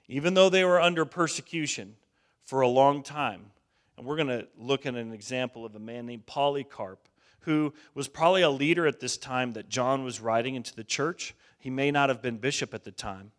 even 0.07 0.33
though 0.33 0.49
they 0.49 0.63
were 0.63 0.81
under 0.81 1.05
persecution 1.05 1.95
for 2.43 2.61
a 2.61 2.67
long 2.67 3.03
time. 3.03 3.51
And 3.97 4.05
we're 4.05 4.15
going 4.15 4.27
to 4.27 4.47
look 4.57 4.85
at 4.85 4.95
an 4.95 5.11
example 5.11 5.65
of 5.65 5.75
a 5.75 5.79
man 5.79 6.05
named 6.05 6.25
Polycarp, 6.25 7.07
who 7.41 7.73
was 7.93 8.07
probably 8.07 8.41
a 8.41 8.49
leader 8.49 8.87
at 8.87 8.99
this 8.99 9.17
time 9.17 9.53
that 9.53 9.69
John 9.69 10.03
was 10.03 10.19
writing 10.19 10.55
into 10.55 10.75
the 10.75 10.83
church. 10.83 11.35
He 11.59 11.69
may 11.69 11.91
not 11.91 12.09
have 12.09 12.21
been 12.21 12.37
bishop 12.37 12.73
at 12.73 12.83
the 12.83 12.91
time. 12.91 13.31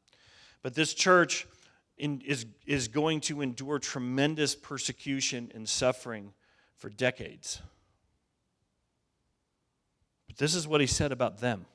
But 0.63 0.75
this 0.75 0.95
church 0.95 1.47
in, 2.01 2.23
is, 2.23 2.47
is 2.67 2.89
going 2.89 3.21
to 3.21 3.43
endure 3.43 3.79
tremendous 3.79 4.55
persecution 4.55 5.53
and 5.55 5.69
suffering 5.69 6.33
for 6.77 6.89
decades. 6.89 7.61
But 10.27 10.39
this 10.39 10.55
is 10.55 10.67
what 10.67 10.81
he 10.81 10.87
said 10.87 11.13
about 11.13 11.41
them. 11.41 11.67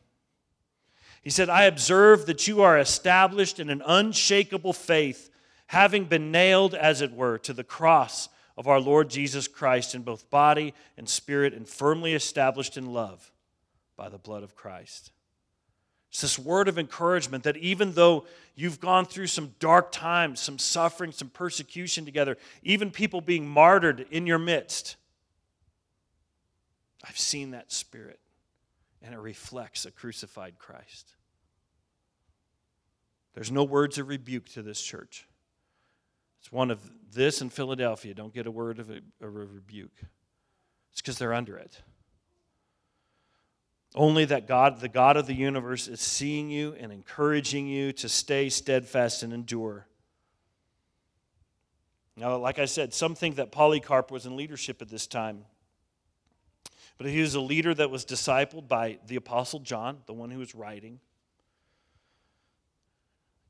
He 1.21 1.29
said, 1.29 1.49
I 1.49 1.63
observe 1.63 2.25
that 2.25 2.47
you 2.47 2.63
are 2.63 2.77
established 2.77 3.59
in 3.59 3.69
an 3.69 3.83
unshakable 3.85 4.73
faith, 4.73 5.29
having 5.67 6.05
been 6.05 6.31
nailed, 6.31 6.73
as 6.73 7.01
it 7.01 7.13
were, 7.13 7.37
to 7.39 7.53
the 7.53 7.63
cross 7.63 8.29
of 8.57 8.67
our 8.67 8.79
Lord 8.79 9.09
Jesus 9.09 9.47
Christ 9.47 9.93
in 9.93 10.01
both 10.01 10.29
body 10.29 10.73
and 10.97 11.07
spirit, 11.07 11.53
and 11.53 11.67
firmly 11.67 12.13
established 12.13 12.77
in 12.77 12.93
love 12.93 13.31
by 13.95 14.09
the 14.09 14.17
blood 14.17 14.43
of 14.43 14.55
Christ. 14.55 15.11
It's 16.15 16.21
this 16.21 16.39
word 16.39 16.69
of 16.69 16.79
encouragement 16.79 17.43
that 17.43 17.57
even 17.57 17.91
though 17.91 18.23
you've 18.55 18.79
gone 18.79 19.05
through 19.05 19.27
some 19.27 19.53
dark 19.59 19.91
times, 19.91 20.39
some 20.39 20.57
suffering, 20.57 21.11
some 21.11 21.27
persecution 21.27 22.05
together, 22.05 22.37
even 22.63 22.89
people 22.89 23.19
being 23.19 23.45
martyred 23.45 24.05
in 24.11 24.25
your 24.25 24.39
midst, 24.39 24.95
I've 27.03 27.19
seen 27.19 27.51
that 27.51 27.69
spirit, 27.69 28.21
and 29.01 29.13
it 29.13 29.17
reflects 29.17 29.85
a 29.85 29.91
crucified 29.91 30.57
Christ. 30.57 31.15
There's 33.33 33.51
no 33.51 33.65
words 33.65 33.97
of 33.97 34.07
rebuke 34.07 34.47
to 34.53 34.61
this 34.61 34.81
church. 34.81 35.27
It's 36.39 36.49
one 36.49 36.71
of 36.71 36.79
this 37.11 37.41
in 37.41 37.49
Philadelphia. 37.49 38.13
Don't 38.13 38.33
get 38.33 38.47
a 38.47 38.51
word 38.51 38.79
of 38.79 38.89
a, 38.89 39.01
a 39.19 39.27
rebuke. 39.27 39.99
It's 40.93 41.01
because 41.01 41.17
they're 41.17 41.33
under 41.33 41.57
it. 41.57 41.81
Only 43.95 44.25
that 44.25 44.45
God, 44.45 44.81
the 44.81 44.89
God 44.89 45.15
of 45.15 45.25
the 45.25 45.33
universe, 45.33 45.87
is 45.87 46.01
seeing 46.01 46.49
you 46.49 46.75
and 46.77 46.91
encouraging 46.91 47.65
you 47.65 47.93
to 47.93 48.09
stay 48.09 48.49
steadfast 48.49 49.23
and 49.23 49.31
endure. 49.31 49.87
Now, 52.17 52.35
like 52.35 52.59
I 52.59 52.65
said, 52.65 52.93
some 52.93 53.15
think 53.15 53.37
that 53.37 53.53
Polycarp 53.53 54.11
was 54.11 54.25
in 54.25 54.35
leadership 54.35 54.81
at 54.81 54.89
this 54.89 55.07
time. 55.07 55.45
But 56.97 57.07
he 57.07 57.21
was 57.21 57.35
a 57.35 57.41
leader 57.41 57.73
that 57.73 57.89
was 57.89 58.05
discipled 58.05 58.67
by 58.67 58.99
the 59.07 59.15
Apostle 59.15 59.59
John, 59.59 59.99
the 60.05 60.13
one 60.13 60.29
who 60.29 60.39
was 60.39 60.55
writing. 60.55 60.99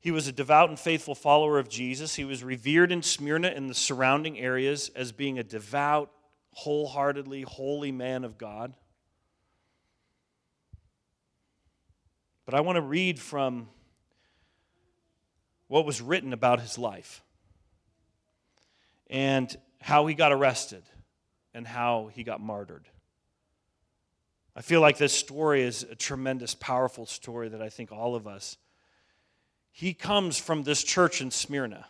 He 0.00 0.12
was 0.12 0.28
a 0.28 0.32
devout 0.32 0.68
and 0.68 0.78
faithful 0.78 1.16
follower 1.16 1.58
of 1.58 1.68
Jesus. 1.68 2.14
He 2.14 2.24
was 2.24 2.44
revered 2.44 2.92
in 2.92 3.02
Smyrna 3.02 3.48
and 3.48 3.68
the 3.68 3.74
surrounding 3.74 4.38
areas 4.38 4.90
as 4.94 5.10
being 5.10 5.38
a 5.38 5.44
devout, 5.44 6.12
wholeheartedly 6.52 7.42
holy 7.42 7.90
man 7.90 8.22
of 8.22 8.38
God. 8.38 8.74
But 12.46 12.54
I 12.54 12.60
want 12.60 12.76
to 12.76 12.82
read 12.82 13.18
from 13.18 13.68
what 15.66 15.84
was 15.84 16.00
written 16.00 16.32
about 16.32 16.60
his 16.60 16.78
life 16.78 17.22
and 19.10 19.54
how 19.80 20.06
he 20.06 20.14
got 20.14 20.32
arrested 20.32 20.84
and 21.52 21.66
how 21.66 22.08
he 22.14 22.22
got 22.22 22.40
martyred. 22.40 22.88
I 24.54 24.62
feel 24.62 24.80
like 24.80 24.96
this 24.96 25.12
story 25.12 25.62
is 25.62 25.82
a 25.82 25.96
tremendous, 25.96 26.54
powerful 26.54 27.04
story 27.04 27.48
that 27.48 27.60
I 27.60 27.68
think 27.68 27.90
all 27.90 28.14
of 28.14 28.28
us. 28.28 28.56
He 29.72 29.92
comes 29.92 30.38
from 30.38 30.62
this 30.62 30.82
church 30.82 31.20
in 31.20 31.30
Smyrna. 31.30 31.84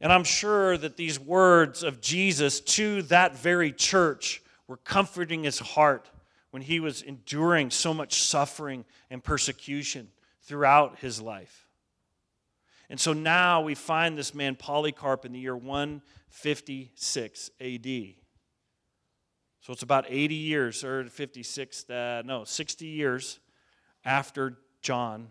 And 0.00 0.12
I'm 0.12 0.24
sure 0.24 0.76
that 0.76 0.96
these 0.96 1.18
words 1.18 1.82
of 1.82 2.00
Jesus 2.00 2.60
to 2.60 3.02
that 3.02 3.36
very 3.36 3.72
church 3.72 4.42
were 4.68 4.76
comforting 4.76 5.44
his 5.44 5.58
heart 5.58 6.08
when 6.50 6.62
he 6.62 6.80
was 6.80 7.02
enduring 7.02 7.70
so 7.70 7.94
much 7.94 8.22
suffering 8.22 8.84
and 9.10 9.22
persecution 9.22 10.08
throughout 10.42 10.98
his 10.98 11.20
life. 11.20 11.66
And 12.88 12.98
so 12.98 13.12
now 13.12 13.60
we 13.60 13.76
find 13.76 14.18
this 14.18 14.34
man 14.34 14.56
Polycarp 14.56 15.24
in 15.24 15.32
the 15.32 15.38
year 15.38 15.56
156 15.56 17.50
AD. 17.60 18.14
So 19.60 19.72
it's 19.72 19.82
about 19.82 20.06
80 20.08 20.34
years, 20.34 20.82
or 20.82 21.04
56, 21.04 21.88
uh, 21.88 22.22
no, 22.24 22.44
60 22.44 22.86
years 22.86 23.38
after 24.04 24.58
John 24.82 25.28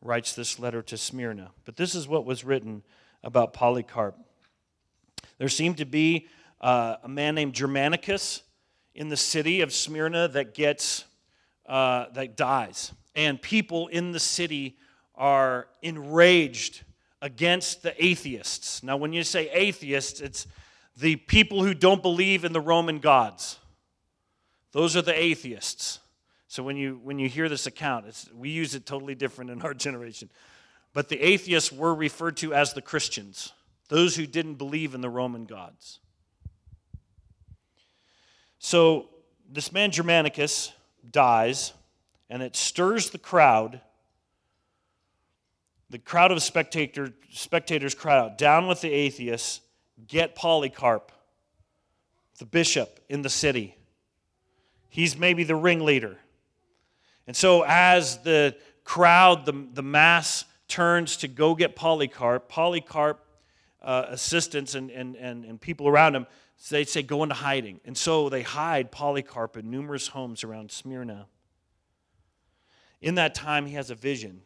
writes 0.00 0.34
this 0.34 0.58
letter 0.58 0.80
to 0.82 0.96
Smyrna. 0.96 1.50
But 1.64 1.76
this 1.76 1.94
is 1.94 2.08
what 2.08 2.24
was 2.24 2.44
written 2.44 2.82
about 3.22 3.52
Polycarp. 3.52 4.16
There 5.38 5.48
seemed 5.48 5.78
to 5.78 5.84
be 5.84 6.28
uh, 6.60 6.96
a 7.02 7.08
man 7.08 7.34
named 7.34 7.54
Germanicus 7.54 8.42
in 8.98 9.08
the 9.08 9.16
city 9.16 9.60
of 9.60 9.72
Smyrna 9.72 10.26
that 10.26 10.54
gets 10.54 11.04
uh, 11.66 12.06
that 12.14 12.36
dies. 12.36 12.92
and 13.14 13.40
people 13.40 13.86
in 13.88 14.12
the 14.12 14.20
city 14.20 14.76
are 15.14 15.68
enraged 15.82 16.82
against 17.22 17.82
the 17.82 17.92
atheists. 18.04 18.82
Now, 18.82 18.96
when 18.96 19.12
you 19.12 19.22
say 19.22 19.50
atheists, 19.50 20.20
it's 20.20 20.46
the 20.96 21.16
people 21.16 21.62
who 21.62 21.74
don't 21.74 22.02
believe 22.02 22.44
in 22.44 22.52
the 22.52 22.60
Roman 22.60 22.98
gods. 22.98 23.58
Those 24.72 24.96
are 24.96 25.02
the 25.02 25.16
atheists. 25.16 26.00
So 26.48 26.62
when 26.62 26.76
you 26.76 27.00
when 27.04 27.20
you 27.20 27.28
hear 27.28 27.48
this 27.48 27.66
account, 27.66 28.06
we 28.34 28.50
use 28.50 28.74
it 28.74 28.84
totally 28.84 29.14
different 29.14 29.50
in 29.50 29.62
our 29.62 29.74
generation. 29.74 30.28
But 30.92 31.08
the 31.08 31.20
atheists 31.20 31.70
were 31.70 31.94
referred 31.94 32.36
to 32.38 32.52
as 32.52 32.72
the 32.72 32.82
Christians, 32.82 33.52
those 33.88 34.16
who 34.16 34.26
didn't 34.26 34.54
believe 34.54 34.94
in 34.94 35.02
the 35.02 35.10
Roman 35.10 35.44
gods. 35.44 36.00
So 38.58 39.08
this 39.50 39.72
man 39.72 39.90
Germanicus 39.90 40.72
dies, 41.10 41.72
and 42.28 42.42
it 42.42 42.56
stirs 42.56 43.10
the 43.10 43.18
crowd. 43.18 43.80
The 45.90 45.98
crowd 45.98 46.32
of 46.32 46.42
spectator, 46.42 47.12
spectators 47.30 47.94
cry 47.94 48.18
out, 48.18 48.36
Down 48.36 48.66
with 48.66 48.80
the 48.80 48.92
atheists, 48.92 49.60
get 50.06 50.34
Polycarp, 50.34 51.12
the 52.38 52.44
bishop 52.44 53.00
in 53.08 53.22
the 53.22 53.30
city. 53.30 53.74
He's 54.90 55.16
maybe 55.16 55.44
the 55.44 55.56
ringleader. 55.56 56.18
And 57.26 57.36
so, 57.36 57.62
as 57.66 58.18
the 58.18 58.56
crowd, 58.84 59.44
the, 59.44 59.66
the 59.74 59.82
mass 59.82 60.44
turns 60.66 61.18
to 61.18 61.28
go 61.28 61.54
get 61.54 61.76
Polycarp, 61.76 62.48
Polycarp 62.48 63.24
uh, 63.82 64.06
assistants 64.08 64.74
and, 64.74 64.90
and, 64.90 65.16
and, 65.16 65.44
and 65.44 65.60
people 65.60 65.88
around 65.88 66.14
him, 66.16 66.26
they 66.70 66.84
say, 66.84 67.02
go 67.02 67.22
into 67.22 67.36
hiding. 67.36 67.80
And 67.84 67.96
so 67.96 68.28
they 68.28 68.42
hide 68.42 68.90
Polycarp 68.90 69.56
in 69.56 69.70
numerous 69.70 70.08
homes 70.08 70.42
around 70.42 70.70
Smyrna. 70.70 71.26
In 73.00 73.14
that 73.14 73.34
time, 73.34 73.66
he 73.66 73.74
has 73.74 73.90
a 73.90 73.94
vision 73.94 74.42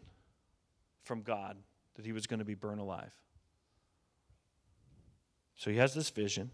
from 1.02 1.22
God 1.22 1.56
that 1.94 2.04
he 2.04 2.12
was 2.12 2.26
going 2.26 2.38
to 2.38 2.44
be 2.44 2.54
burned 2.54 2.80
alive. 2.80 3.10
So 5.56 5.70
he 5.70 5.78
has 5.78 5.94
this 5.94 6.10
vision. 6.10 6.50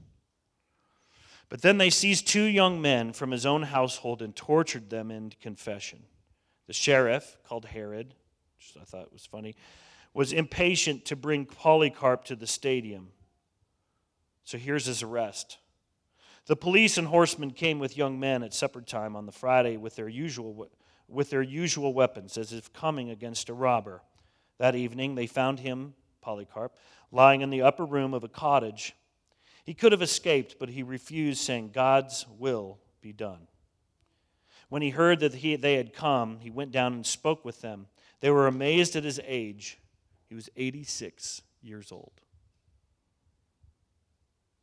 But 1.49 1.63
then 1.63 1.79
they 1.79 1.91
seized 1.91 2.29
two 2.29 2.43
young 2.43 2.81
men 2.81 3.13
from 3.13 3.31
his 3.31 3.47
own 3.47 3.63
household 3.63 4.23
and 4.23 4.37
tortured 4.37 4.91
them 4.91 5.11
into 5.11 5.37
confession. 5.39 6.05
The 6.67 6.73
sheriff, 6.73 7.39
called 7.45 7.65
Herod, 7.65 8.15
which 8.59 8.81
I 8.81 8.85
thought 8.85 9.13
was 9.13 9.25
funny, 9.25 9.57
was 10.13 10.33
impatient 10.33 11.05
to 11.07 11.17
bring 11.17 11.47
Polycarp 11.47 12.25
to 12.27 12.37
the 12.37 12.47
stadium. 12.47 13.09
So 14.49 14.57
here's 14.57 14.87
his 14.87 15.03
arrest. 15.03 15.59
The 16.47 16.57
police 16.57 16.97
and 16.97 17.07
horsemen 17.07 17.51
came 17.51 17.79
with 17.79 17.99
young 17.99 18.19
men 18.19 18.43
at 18.43 18.55
supper 18.55 18.81
time 18.81 19.15
on 19.15 19.27
the 19.27 19.31
Friday 19.31 19.77
with 19.77 19.95
their 19.95 20.09
usual, 20.09 20.71
with 21.07 21.29
their 21.29 21.43
usual 21.43 21.93
weapons, 21.93 22.39
as 22.39 22.55
if 22.55 22.73
coming 22.73 23.11
against 23.11 23.51
a 23.51 23.53
robber. 23.53 24.01
That 24.57 24.75
evening 24.75 25.17
they 25.17 25.27
found 25.27 25.61
him, 25.61 25.93
Polycarp, 26.23 26.75
lying 27.13 27.43
in 27.43 27.51
the 27.51 27.61
upper 27.61 27.85
room 27.85 28.15
of 28.15 28.25
a 28.25 28.29
cottage. 28.29 28.95
He 29.65 29.75
could 29.75 29.93
have 29.93 30.01
escaped, 30.01 30.57
but 30.59 30.71
he 30.71 30.83
refused, 30.83 31.43
saying, 31.43 31.73
God's 31.75 32.25
will 32.39 32.79
be 33.03 33.13
done. 33.13 33.49
When 34.71 34.81
he 34.81 34.89
heard 34.89 35.21
that 35.21 35.35
he, 35.35 35.57
they 35.57 35.75
had 35.75 35.93
come, 35.93 36.39
he 36.41 36.49
went 36.49 36.73
down 36.73 36.95
and 36.95 37.05
spoke 37.05 37.45
with 37.45 37.61
them. 37.61 37.87
They 38.21 38.31
were 38.31 38.47
amazed 38.47 38.97
at 38.97 39.05
his 39.05 39.21
age. 39.27 39.79
He 40.27 40.35
was 40.35 40.49
86 40.57 41.43
years 41.61 41.93
old. 41.93 42.23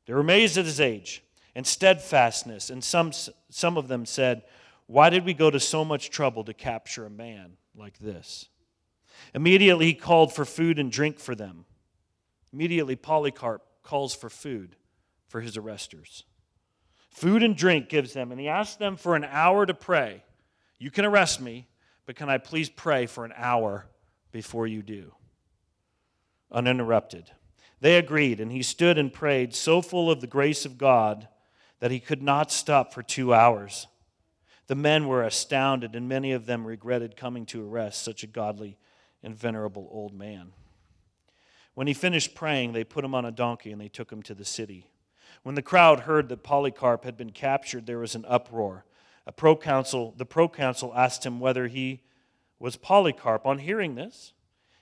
They 0.05 0.13
were 0.13 0.19
amazed 0.19 0.57
at 0.57 0.65
his 0.65 0.79
age 0.79 1.23
and 1.55 1.65
steadfastness. 1.65 2.69
And 2.69 2.83
some, 2.83 3.11
some 3.49 3.77
of 3.77 3.87
them 3.87 4.05
said, 4.05 4.43
Why 4.87 5.09
did 5.09 5.25
we 5.25 5.33
go 5.33 5.49
to 5.49 5.59
so 5.59 5.83
much 5.83 6.09
trouble 6.09 6.43
to 6.43 6.53
capture 6.53 7.05
a 7.05 7.09
man 7.09 7.53
like 7.75 7.97
this? 7.99 8.49
Immediately 9.33 9.87
he 9.87 9.93
called 9.93 10.33
for 10.33 10.45
food 10.45 10.77
and 10.77 10.91
drink 10.91 11.19
for 11.19 11.35
them. 11.35 11.65
Immediately 12.53 12.97
Polycarp 12.97 13.63
calls 13.83 14.15
for 14.15 14.29
food 14.29 14.75
for 15.27 15.41
his 15.41 15.57
arresters. 15.57 16.23
Food 17.09 17.43
and 17.43 17.55
drink 17.55 17.89
gives 17.89 18.13
them, 18.13 18.31
and 18.31 18.39
he 18.39 18.47
asks 18.47 18.75
them 18.75 18.97
for 18.97 19.15
an 19.15 19.23
hour 19.23 19.65
to 19.65 19.73
pray. 19.73 20.23
You 20.79 20.91
can 20.91 21.05
arrest 21.05 21.39
me, 21.39 21.67
but 22.05 22.15
can 22.15 22.29
I 22.29 22.37
please 22.37 22.69
pray 22.69 23.05
for 23.05 23.23
an 23.25 23.33
hour 23.37 23.87
before 24.31 24.67
you 24.67 24.81
do? 24.81 25.13
Uninterrupted. 26.51 27.31
They 27.81 27.97
agreed, 27.97 28.39
and 28.39 28.51
he 28.51 28.63
stood 28.63 28.97
and 28.97 29.11
prayed, 29.11 29.53
so 29.53 29.81
full 29.81 30.09
of 30.09 30.21
the 30.21 30.27
grace 30.27 30.65
of 30.65 30.77
God 30.77 31.27
that 31.79 31.91
he 31.91 31.99
could 31.99 32.23
not 32.23 32.51
stop 32.51 32.93
for 32.93 33.03
two 33.03 33.33
hours. 33.33 33.87
The 34.67 34.75
men 34.75 35.07
were 35.07 35.23
astounded, 35.23 35.95
and 35.95 36.09
many 36.09 36.31
of 36.31 36.45
them 36.45 36.65
regretted 36.65 37.15
coming 37.17 37.45
to 37.47 37.67
arrest 37.67 38.03
such 38.03 38.23
a 38.23 38.27
godly 38.27 38.77
and 39.21 39.35
venerable 39.35 39.87
old 39.91 40.13
man. 40.13 40.53
When 41.73 41.87
he 41.87 41.93
finished 41.93 42.35
praying, 42.35 42.71
they 42.71 42.83
put 42.83 43.03
him 43.03 43.13
on 43.13 43.25
a 43.25 43.31
donkey 43.31 43.71
and 43.71 43.81
they 43.81 43.89
took 43.89 44.11
him 44.11 44.23
to 44.23 44.33
the 44.33 44.45
city. 44.45 44.87
When 45.43 45.55
the 45.55 45.61
crowd 45.61 46.01
heard 46.01 46.29
that 46.29 46.43
Polycarp 46.43 47.03
had 47.03 47.17
been 47.17 47.31
captured, 47.31 47.85
there 47.85 47.99
was 47.99 48.15
an 48.15 48.25
uproar. 48.27 48.85
A 49.27 49.31
proconsul, 49.31 50.13
the 50.15 50.25
proconsul 50.25 50.93
asked 50.95 51.25
him 51.25 51.39
whether 51.39 51.67
he 51.67 52.01
was 52.59 52.77
Polycarp. 52.77 53.45
On 53.45 53.59
hearing 53.59 53.95
this, 53.95 54.33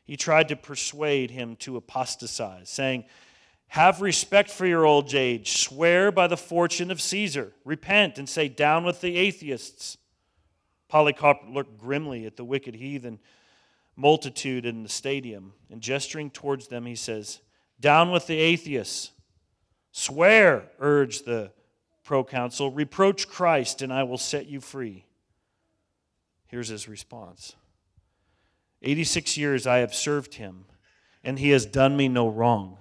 he 0.05 0.17
tried 0.17 0.49
to 0.49 0.55
persuade 0.55 1.31
him 1.31 1.55
to 1.57 1.77
apostatize, 1.77 2.69
saying, 2.69 3.05
Have 3.67 4.01
respect 4.01 4.49
for 4.49 4.65
your 4.65 4.85
old 4.85 5.13
age. 5.13 5.57
Swear 5.57 6.11
by 6.11 6.27
the 6.27 6.37
fortune 6.37 6.91
of 6.91 7.01
Caesar. 7.01 7.53
Repent 7.65 8.17
and 8.17 8.27
say, 8.27 8.47
Down 8.47 8.83
with 8.83 9.01
the 9.01 9.15
atheists. 9.15 9.97
Polycarp 10.89 11.39
looked 11.49 11.77
grimly 11.77 12.25
at 12.25 12.37
the 12.37 12.43
wicked 12.43 12.75
heathen 12.75 13.19
multitude 13.95 14.65
in 14.65 14.83
the 14.83 14.89
stadium, 14.89 15.53
and 15.69 15.81
gesturing 15.81 16.29
towards 16.29 16.67
them, 16.67 16.85
he 16.85 16.95
says, 16.95 17.39
Down 17.79 18.11
with 18.11 18.27
the 18.27 18.37
atheists. 18.37 19.11
Swear, 19.91 20.69
urged 20.79 21.25
the 21.25 21.51
proconsul, 22.03 22.71
reproach 22.71 23.27
Christ, 23.27 23.81
and 23.81 23.93
I 23.93 24.03
will 24.03 24.17
set 24.17 24.47
you 24.47 24.59
free. 24.59 25.05
Here's 26.47 26.67
his 26.67 26.87
response 26.87 27.55
86 28.83 29.37
years 29.37 29.65
I 29.65 29.77
have 29.77 29.93
served 29.93 30.35
him, 30.35 30.65
and 31.23 31.39
he 31.39 31.51
has 31.51 31.65
done 31.65 31.95
me 31.95 32.07
no 32.07 32.27
wrong. 32.27 32.77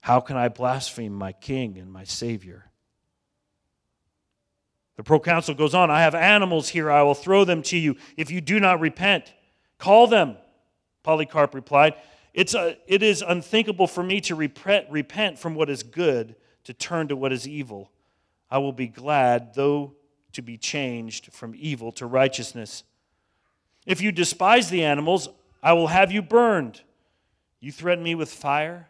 How 0.00 0.20
can 0.20 0.36
I 0.36 0.48
blaspheme 0.48 1.12
my 1.12 1.32
king 1.32 1.78
and 1.78 1.92
my 1.92 2.04
savior? 2.04 2.70
The 4.96 5.04
proconsul 5.04 5.54
goes 5.54 5.74
on 5.74 5.90
I 5.90 6.02
have 6.02 6.14
animals 6.14 6.68
here, 6.68 6.90
I 6.90 7.02
will 7.02 7.14
throw 7.14 7.44
them 7.44 7.62
to 7.64 7.78
you 7.78 7.96
if 8.16 8.30
you 8.30 8.40
do 8.40 8.60
not 8.60 8.80
repent. 8.80 9.32
Call 9.78 10.06
them, 10.06 10.36
Polycarp 11.02 11.54
replied. 11.54 11.94
It's 12.34 12.54
a, 12.54 12.76
it 12.86 13.02
is 13.02 13.24
unthinkable 13.26 13.86
for 13.86 14.02
me 14.02 14.20
to 14.22 14.34
repent, 14.34 14.86
repent 14.90 15.38
from 15.38 15.54
what 15.54 15.70
is 15.70 15.82
good 15.82 16.36
to 16.64 16.74
turn 16.74 17.08
to 17.08 17.16
what 17.16 17.32
is 17.32 17.48
evil. 17.48 17.90
I 18.50 18.58
will 18.58 18.72
be 18.72 18.88
glad, 18.88 19.54
though 19.54 19.94
to 20.32 20.42
be 20.42 20.56
changed 20.56 21.32
from 21.32 21.54
evil 21.56 21.92
to 21.92 22.06
righteousness. 22.06 22.84
If 23.90 24.00
you 24.00 24.12
despise 24.12 24.70
the 24.70 24.84
animals, 24.84 25.28
I 25.60 25.72
will 25.72 25.88
have 25.88 26.12
you 26.12 26.22
burned. 26.22 26.80
You 27.58 27.72
threaten 27.72 28.04
me 28.04 28.14
with 28.14 28.30
fire, 28.30 28.88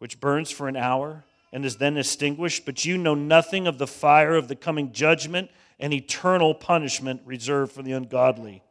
which 0.00 0.20
burns 0.20 0.50
for 0.50 0.68
an 0.68 0.76
hour 0.76 1.24
and 1.50 1.64
is 1.64 1.78
then 1.78 1.96
extinguished, 1.96 2.66
but 2.66 2.84
you 2.84 2.98
know 2.98 3.14
nothing 3.14 3.66
of 3.66 3.78
the 3.78 3.86
fire 3.86 4.34
of 4.34 4.48
the 4.48 4.54
coming 4.54 4.92
judgment 4.92 5.50
and 5.80 5.94
eternal 5.94 6.54
punishment 6.54 7.22
reserved 7.24 7.72
for 7.72 7.82
the 7.82 7.92
ungodly. 7.92 8.62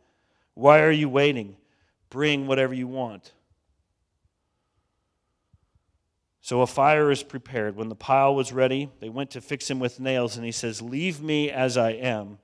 Why 0.54 0.82
are 0.82 0.92
you 0.92 1.10
waiting? 1.10 1.58
Bring 2.12 2.46
whatever 2.46 2.76
you 2.76 2.88
want. 2.88 3.32
So 6.40 6.62
a 6.62 6.68
fire 6.68 7.10
is 7.10 7.24
prepared. 7.24 7.76
When 7.76 7.90
the 7.90 7.96
pile 7.96 8.36
was 8.36 8.54
ready, 8.54 8.92
they 9.00 9.10
went 9.10 9.32
to 9.32 9.42
fix 9.42 9.72
him 9.72 9.80
with 9.80 10.00
nails, 10.00 10.38
and 10.38 10.46
he 10.46 10.52
says, 10.52 10.84
Leave 10.84 11.20
me 11.20 11.50
as 11.50 11.78
I 11.78 11.94
am, 11.94 12.38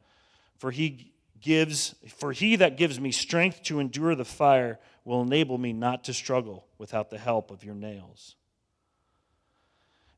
for 0.57 0.71
he 0.71 1.11
gives 1.41 1.95
for 2.17 2.31
he 2.31 2.55
that 2.57 2.77
gives 2.77 2.99
me 2.99 3.11
strength 3.11 3.63
to 3.63 3.79
endure 3.79 4.15
the 4.15 4.25
fire 4.25 4.79
will 5.05 5.21
enable 5.21 5.57
me 5.57 5.73
not 5.73 6.03
to 6.05 6.13
struggle 6.13 6.67
without 6.77 7.09
the 7.09 7.17
help 7.17 7.51
of 7.51 7.63
your 7.63 7.75
nails. 7.75 8.35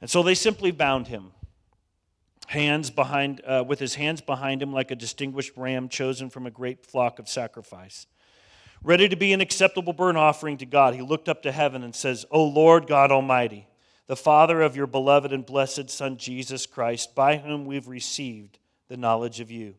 And 0.01 0.09
so 0.09 0.23
they 0.23 0.35
simply 0.35 0.71
bound 0.71 1.07
him 1.07 1.31
hands 2.47 2.89
behind, 2.89 3.41
uh, 3.45 3.63
with 3.65 3.79
his 3.79 3.95
hands 3.95 4.19
behind 4.19 4.61
him, 4.61 4.73
like 4.73 4.91
a 4.91 4.95
distinguished 4.95 5.55
ram 5.55 5.87
chosen 5.87 6.29
from 6.29 6.45
a 6.45 6.51
great 6.51 6.85
flock 6.85 7.17
of 7.17 7.29
sacrifice. 7.29 8.07
Ready 8.83 9.07
to 9.07 9.15
be 9.15 9.31
an 9.31 9.41
acceptable 9.41 9.93
burnt 9.93 10.17
offering 10.17 10.57
to 10.57 10.65
God, 10.65 10.95
he 10.95 11.01
looked 11.01 11.29
up 11.29 11.43
to 11.43 11.51
heaven 11.51 11.83
and 11.83 11.95
says, 11.95 12.25
O 12.31 12.43
Lord 12.43 12.87
God 12.87 13.11
Almighty, 13.11 13.67
the 14.07 14.15
Father 14.15 14.61
of 14.61 14.75
your 14.75 14.87
beloved 14.87 15.31
and 15.31 15.45
blessed 15.45 15.89
Son, 15.89 16.17
Jesus 16.17 16.65
Christ, 16.65 17.15
by 17.15 17.37
whom 17.37 17.65
we've 17.65 17.87
received 17.87 18.59
the 18.89 18.97
knowledge 18.97 19.39
of 19.39 19.51
you, 19.51 19.75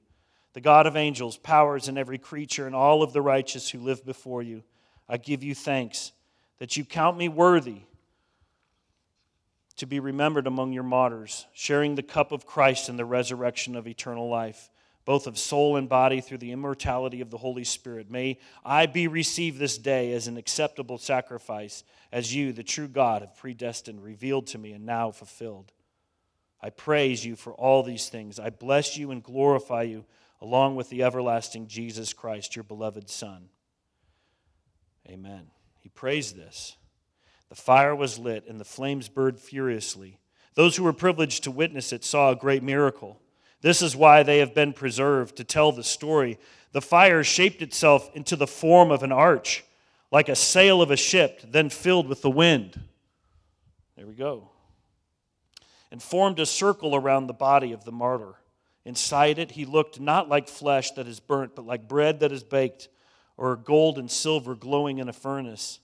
the 0.55 0.61
God 0.61 0.87
of 0.87 0.97
angels, 0.97 1.37
powers, 1.37 1.89
and 1.89 1.97
every 1.97 2.19
creature, 2.19 2.67
and 2.67 2.75
all 2.75 3.03
of 3.03 3.13
the 3.13 3.23
righteous 3.23 3.71
who 3.71 3.79
live 3.79 4.05
before 4.05 4.43
you, 4.43 4.63
I 5.09 5.17
give 5.17 5.43
you 5.43 5.55
thanks 5.55 6.13
that 6.59 6.77
you 6.77 6.85
count 6.85 7.17
me 7.17 7.29
worthy 7.29 7.83
to 9.77 9.87
be 9.87 9.99
remembered 9.99 10.47
among 10.47 10.73
your 10.73 10.83
martyrs, 10.83 11.47
sharing 11.55 11.95
the 11.95 12.03
cup 12.03 12.31
of 12.33 12.47
Christ 12.47 12.89
and 12.89 12.99
the 12.99 13.05
resurrection 13.05 13.75
of 13.75 13.89
eternal 13.89 14.29
life. 14.29 14.71
both 15.05 15.27
of 15.27 15.39
soul 15.39 15.77
and 15.77 15.89
body, 15.89 16.21
through 16.21 16.39
the 16.39 16.53
immortality 16.53 17.21
of 17.21 17.31
the 17.31 17.39
Holy 17.39 17.65
Spirit. 17.65 18.11
May 18.11 18.39
I 18.65 18.87
be 18.87 19.09
received 19.09 19.59
this 19.59 19.79
day 19.79 20.13
as 20.13 20.29
an 20.29 20.37
acceptable 20.37 20.99
sacrifice, 20.99 21.83
as 22.13 22.35
you, 22.35 22.53
the 22.53 22.63
true 22.63 22.89
God, 22.89 23.23
have 23.23 23.37
predestined, 23.37 24.03
revealed 24.03 24.47
to 24.49 24.59
me, 24.59 24.73
and 24.73 24.87
now 24.87 25.11
fulfilled. 25.11 25.73
I 26.61 26.71
praise 26.71 27.25
you 27.25 27.35
for 27.35 27.53
all 27.55 27.83
these 27.83 28.09
things. 28.09 28.39
I 28.39 28.51
bless 28.51 28.97
you 28.97 29.11
and 29.11 29.23
glorify 29.23 29.83
you, 29.83 30.05
along 30.43 30.75
with 30.75 30.91
the 30.91 31.05
everlasting 31.05 31.69
Jesus 31.69 32.13
Christ, 32.13 32.57
your 32.57 32.65
beloved 32.65 33.09
Son. 33.09 33.45
Amen. 35.09 35.47
He 35.79 35.89
prays 35.89 36.33
this. 36.33 36.77
The 37.49 37.55
fire 37.55 37.95
was 37.95 38.19
lit, 38.19 38.49
and 38.49 38.59
the 38.59 38.65
flames 38.65 39.09
burned 39.09 39.39
furiously. 39.39 40.19
Those 40.55 40.75
who 40.75 40.83
were 40.83 40.93
privileged 40.93 41.45
to 41.45 41.53
witness 41.53 41.93
it 41.93 42.05
saw 42.05 42.31
a 42.31 42.37
great 42.37 42.65
miracle. 42.65 43.21
This 43.61 43.83
is 43.83 43.95
why 43.95 44.25
they 44.25 44.39
have 44.39 44.53
been 44.53 44.73
preserved 44.73 45.37
to 45.37 45.45
tell 45.45 45.71
the 45.71 45.85
story. 45.85 46.41
The 46.73 46.81
fire 46.81 47.23
shaped 47.23 47.63
itself 47.63 48.11
into 48.13 48.35
the 48.35 48.49
form 48.49 48.91
of 48.91 49.05
an 49.05 49.13
arch, 49.13 49.63
like 50.11 50.29
a 50.29 50.35
sail 50.35 50.83
of 50.83 50.91
a 50.91 50.97
ship, 50.97 51.41
then 51.49 51.71
filled 51.71 52.09
with 52.09 52.21
the 52.21 52.31
wind. 52.31 52.81
There 53.97 54.09
we 54.09 54.15
go. 54.15 54.51
And 55.93 56.03
formed 56.03 56.41
a 56.41 56.47
circle 56.47 56.97
around 56.97 57.29
the 57.29 57.33
body 57.33 57.71
of 57.71 57.85
the 57.85 57.93
martyr. 57.93 58.35
Inside 58.85 59.39
it, 59.39 59.53
he 59.53 59.65
looked 59.65 60.01
not 60.01 60.29
like 60.29 60.49
flesh 60.49 60.91
that 60.93 61.07
is 61.07 61.21
burnt, 61.21 61.55
but 61.55 61.67
like 61.67 61.87
bread 61.87 62.21
that 62.21 62.33
is 62.33 62.43
baked, 62.43 62.89
or 63.37 63.57
gold 63.57 63.99
and 63.99 64.11
silver 64.11 64.55
glowing 64.55 64.99
in 64.99 65.09
a 65.09 65.13
furnace. 65.13 65.79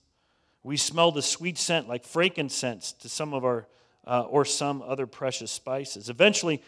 We 0.63 0.77
smelled 0.77 1.17
a 1.17 1.21
sweet 1.21 1.57
scent 1.57 1.87
like 1.87 2.05
frankincense 2.05 2.91
to 2.93 3.09
some 3.09 3.33
of 3.33 3.45
our, 3.45 3.67
uh, 4.05 4.23
or 4.23 4.43
some 4.43 4.81
other 4.81 5.07
precious 5.07 5.51
spices. 5.51 6.09
Eventually, 6.09 6.61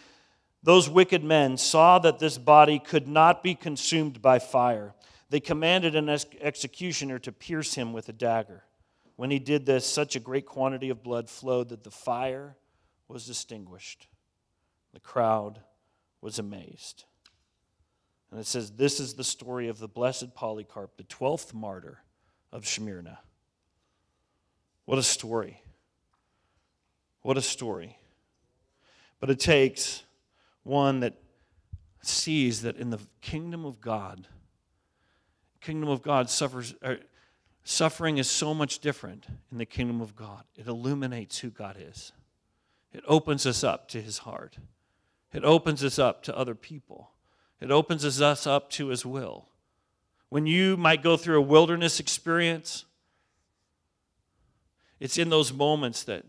those 0.64 0.90
wicked 0.90 1.24
men 1.24 1.58
saw 1.58 2.00
that 2.00 2.20
this 2.20 2.38
body 2.38 2.80
could 2.80 3.08
not 3.08 3.44
be 3.44 3.56
consumed 3.56 4.22
by 4.22 4.40
fire. 4.40 4.94
They 5.30 5.40
commanded 5.40 5.96
an 5.96 6.08
ex- 6.08 6.26
executioner 6.40 7.20
to 7.20 7.32
pierce 7.32 7.74
him 7.74 7.94
with 7.94 8.08
a 8.10 8.14
dagger. 8.14 8.64
When 9.16 9.32
he 9.32 9.40
did 9.40 9.66
this, 9.66 9.86
such 9.86 10.16
a 10.16 10.20
great 10.20 10.46
quantity 10.46 10.90
of 10.90 11.04
blood 11.04 11.30
flowed 11.30 11.70
that 11.70 11.84
the 11.84 11.92
fire 11.92 12.56
was 13.08 13.30
extinguished. 13.30 14.08
The 14.94 15.00
crowd 15.00 15.62
was 16.22 16.40
amazed. 16.40 17.06
And 18.30 18.40
it 18.40 18.46
says, 18.46 18.72
This 18.72 19.00
is 19.00 19.16
the 19.16 19.24
story 19.24 19.68
of 19.68 19.80
the 19.80 19.88
blessed 19.88 20.34
Polycarp, 20.34 20.98
the 20.98 21.04
12th 21.04 21.54
martyr 21.54 22.00
of 22.52 22.68
Smyrna. 22.68 23.20
What 24.86 24.98
a 24.98 25.04
story! 25.04 25.62
What 27.22 27.38
a 27.38 27.42
story. 27.42 27.98
But 29.20 29.30
it 29.30 29.40
takes 29.40 30.04
one 30.64 31.02
that 31.02 31.16
sees 32.02 32.64
that 32.64 32.78
in 32.78 32.90
the 32.90 33.00
kingdom 33.22 33.66
of 33.66 33.80
God, 33.80 34.28
kingdom 35.60 35.90
of 35.90 36.02
God 36.02 36.30
suffers, 36.30 36.74
er, 36.84 37.00
suffering 37.64 38.18
is 38.18 38.30
so 38.30 38.54
much 38.54 38.80
different 38.80 39.28
in 39.52 39.60
the 39.60 39.66
kingdom 39.66 40.02
of 40.02 40.16
God. 40.16 40.44
It 40.58 40.68
illuminates 40.68 41.40
who 41.40 41.52
God 41.52 41.78
is. 41.80 42.12
It 42.92 43.04
opens 43.08 43.46
us 43.46 43.64
up 43.64 43.88
to 43.90 44.02
his 44.02 44.20
heart. 44.20 44.58
It 45.34 45.44
opens 45.44 45.84
us 45.84 45.98
up 45.98 46.24
to 46.24 46.38
other 46.38 46.56
people. 46.56 47.12
It 47.60 47.72
opens 47.72 48.04
us 48.22 48.48
up 48.48 48.70
to 48.72 48.88
his 48.88 49.06
will. 49.06 49.48
When 50.30 50.46
you 50.46 50.78
might 50.78 51.04
go 51.04 51.18
through 51.18 51.38
a 51.38 51.42
wilderness 51.42 52.00
experience, 52.00 52.86
it's 55.00 55.18
in 55.18 55.30
those 55.30 55.52
moments 55.54 56.04
that 56.04 56.24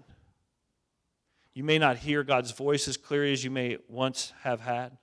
you 1.55 1.65
may 1.65 1.79
not 1.79 1.99
hear 1.99 2.23
God's 2.23 2.53
voice 2.53 2.89
as 2.89 2.97
clearly 2.97 3.33
as 3.33 3.45
you 3.45 3.51
may 3.51 3.79
once 3.89 4.33
have 4.43 4.61
had. 4.61 4.97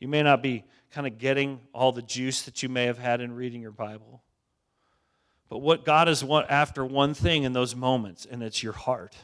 You 0.00 0.08
may 0.08 0.22
not 0.22 0.42
be 0.42 0.64
kind 0.90 1.06
of 1.06 1.18
getting 1.18 1.60
all 1.72 1.92
the 1.92 2.02
juice 2.02 2.42
that 2.42 2.62
you 2.62 2.68
may 2.68 2.84
have 2.84 2.98
had 2.98 3.20
in 3.20 3.32
reading 3.32 3.60
your 3.60 3.72
Bible. 3.72 4.22
But 5.48 5.58
what 5.58 5.84
God 5.84 6.08
is 6.08 6.24
after 6.48 6.84
one 6.84 7.14
thing 7.14 7.44
in 7.44 7.52
those 7.52 7.76
moments, 7.76 8.26
and 8.28 8.42
it's 8.42 8.62
your 8.62 8.72
heart. 8.72 9.14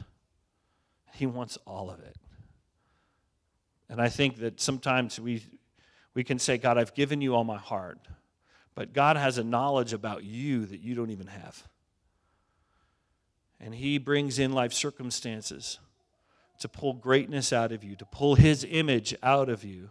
He 1.13 1.25
wants 1.25 1.57
all 1.65 1.89
of 1.89 1.99
it. 1.99 2.15
And 3.89 4.01
I 4.01 4.09
think 4.09 4.37
that 4.37 4.59
sometimes 4.59 5.19
we, 5.19 5.43
we 6.13 6.23
can 6.23 6.39
say, 6.39 6.57
God, 6.57 6.77
I've 6.77 6.93
given 6.93 7.21
you 7.21 7.35
all 7.35 7.43
my 7.43 7.57
heart. 7.57 7.99
But 8.75 8.93
God 8.93 9.17
has 9.17 9.37
a 9.37 9.43
knowledge 9.43 9.93
about 9.93 10.23
you 10.23 10.65
that 10.65 10.79
you 10.79 10.95
don't 10.95 11.11
even 11.11 11.27
have. 11.27 11.67
And 13.59 13.73
He 13.73 13.97
brings 13.97 14.39
in 14.39 14.51
life 14.51 14.73
circumstances 14.73 15.79
to 16.59 16.67
pull 16.67 16.93
greatness 16.93 17.53
out 17.53 17.71
of 17.71 17.83
you, 17.83 17.95
to 17.95 18.05
pull 18.05 18.35
His 18.35 18.65
image 18.69 19.15
out 19.21 19.49
of 19.49 19.63
you, 19.63 19.89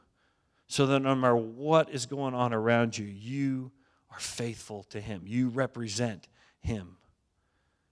so 0.67 0.87
that 0.87 1.01
no 1.01 1.15
matter 1.15 1.37
what 1.37 1.91
is 1.91 2.07
going 2.07 2.35
on 2.35 2.53
around 2.53 2.97
you, 2.97 3.07
you 3.07 3.71
are 4.11 4.19
faithful 4.19 4.85
to 4.85 5.01
Him. 5.01 5.23
You 5.27 5.49
represent 5.49 6.29
Him 6.61 6.97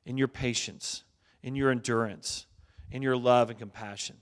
in 0.05 0.19
your 0.19 0.29
patience, 0.29 1.05
in 1.43 1.55
your 1.55 1.71
endurance, 1.71 2.47
in 2.91 3.03
your 3.03 3.17
love 3.17 3.51
and 3.51 3.59
compassion 3.59 4.17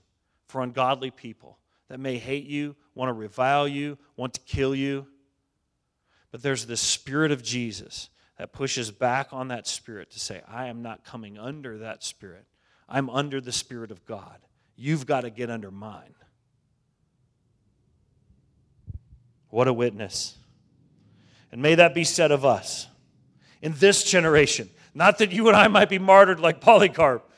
for 0.47 0.61
ungodly 0.61 1.11
people 1.11 1.57
that 1.89 1.99
may 1.99 2.17
hate 2.17 2.45
you, 2.45 2.75
want 2.95 3.09
to 3.09 3.13
revile 3.13 3.67
you, 3.67 3.97
want 4.15 4.33
to 4.35 4.39
kill 4.41 4.73
you. 4.73 5.07
But 6.31 6.41
there's 6.41 6.65
this 6.65 6.81
Spirit 6.81 7.31
of 7.31 7.43
Jesus 7.43 8.09
that 8.37 8.53
pushes 8.53 8.91
back 8.91 9.33
on 9.33 9.49
that 9.49 9.67
Spirit 9.67 10.11
to 10.11 10.19
say, 10.19 10.41
I 10.47 10.67
am 10.67 10.81
not 10.81 11.03
coming 11.03 11.37
under 11.37 11.79
that 11.79 12.03
Spirit. 12.03 12.45
I'm 12.87 13.09
under 13.09 13.41
the 13.41 13.51
Spirit 13.51 13.91
of 13.91 14.05
God. 14.05 14.37
You've 14.75 15.05
got 15.05 15.21
to 15.21 15.29
get 15.29 15.49
under 15.49 15.71
mine. 15.71 16.13
What 19.49 19.67
a 19.67 19.73
witness. 19.73 20.37
And 21.51 21.61
may 21.61 21.75
that 21.75 21.95
be 21.95 22.03
said 22.03 22.31
of 22.31 22.45
us 22.45 22.87
in 23.61 23.73
this 23.73 24.03
generation. 24.03 24.69
Not 24.93 25.17
that 25.17 25.31
you 25.31 25.47
and 25.47 25.57
I 25.57 25.67
might 25.67 25.89
be 25.89 25.99
martyred 25.99 26.39
like 26.39 26.61
Polycarp, 26.61 27.29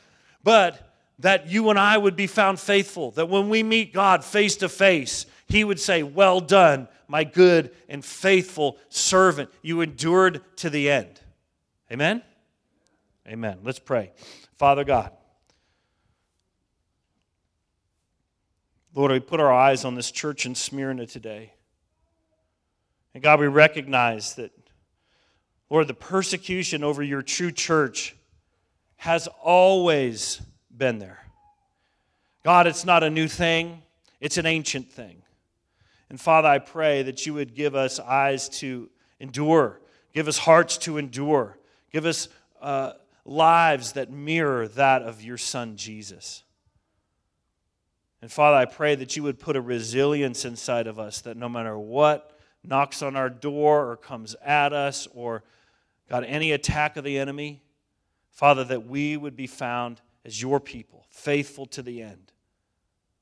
but 0.43 0.90
that 1.21 1.47
you 1.47 1.69
and 1.69 1.79
I 1.79 1.97
would 1.97 2.15
be 2.15 2.27
found 2.27 2.59
faithful. 2.59 3.11
That 3.11 3.29
when 3.29 3.49
we 3.49 3.63
meet 3.63 3.93
God 3.93 4.23
face 4.23 4.57
to 4.57 4.69
face, 4.69 5.25
He 5.47 5.63
would 5.63 5.79
say, 5.79 6.03
Well 6.03 6.41
done, 6.41 6.87
my 7.07 7.23
good 7.23 7.71
and 7.87 8.03
faithful 8.03 8.77
servant. 8.89 9.49
You 9.61 9.81
endured 9.81 10.41
to 10.57 10.69
the 10.69 10.89
end. 10.89 11.19
Amen? 11.91 12.21
Amen. 13.27 13.59
Let's 13.63 13.79
pray. 13.79 14.11
Father 14.57 14.83
God, 14.83 15.11
Lord, 18.93 19.11
we 19.11 19.19
put 19.19 19.39
our 19.39 19.53
eyes 19.53 19.85
on 19.85 19.95
this 19.95 20.11
church 20.11 20.45
in 20.45 20.55
Smyrna 20.55 21.05
today. 21.05 21.53
And 23.13 23.23
God, 23.23 23.39
we 23.39 23.47
recognize 23.47 24.35
that, 24.35 24.51
Lord, 25.69 25.87
the 25.87 25.93
persecution 25.93 26.83
over 26.83 27.01
your 27.03 27.21
true 27.21 27.51
church 27.51 28.15
has 28.97 29.27
always 29.41 30.41
been 30.81 30.97
there. 30.97 31.19
God, 32.43 32.65
it's 32.65 32.85
not 32.85 33.03
a 33.03 33.09
new 33.11 33.27
thing, 33.27 33.83
it's 34.19 34.39
an 34.39 34.47
ancient 34.47 34.91
thing. 34.91 35.21
And 36.09 36.19
Father, 36.19 36.47
I 36.47 36.57
pray 36.57 37.03
that 37.03 37.23
you 37.27 37.35
would 37.35 37.53
give 37.53 37.75
us 37.75 37.99
eyes 37.99 38.49
to 38.61 38.89
endure, 39.19 39.79
give 40.11 40.27
us 40.27 40.39
hearts 40.39 40.79
to 40.79 40.97
endure, 40.97 41.59
give 41.93 42.07
us 42.07 42.29
uh, 42.63 42.93
lives 43.25 43.91
that 43.91 44.09
mirror 44.09 44.67
that 44.69 45.03
of 45.03 45.21
your 45.21 45.37
Son, 45.37 45.77
Jesus. 45.77 46.41
And 48.23 48.31
Father, 48.31 48.57
I 48.57 48.65
pray 48.65 48.95
that 48.95 49.15
you 49.15 49.21
would 49.21 49.37
put 49.37 49.55
a 49.55 49.61
resilience 49.61 50.45
inside 50.45 50.87
of 50.87 50.97
us 50.97 51.21
that 51.21 51.37
no 51.37 51.47
matter 51.47 51.77
what 51.77 52.39
knocks 52.63 53.03
on 53.03 53.15
our 53.15 53.29
door 53.29 53.87
or 53.91 53.97
comes 53.97 54.35
at 54.43 54.73
us 54.73 55.07
or, 55.13 55.43
God, 56.09 56.23
any 56.23 56.51
attack 56.51 56.97
of 56.97 57.03
the 57.03 57.19
enemy, 57.19 57.61
Father, 58.31 58.63
that 58.63 58.87
we 58.87 59.15
would 59.15 59.35
be 59.35 59.45
found 59.45 60.01
as 60.25 60.41
your 60.41 60.59
people, 60.59 61.05
faithful 61.09 61.65
to 61.67 61.81
the 61.81 62.01
end, 62.01 62.31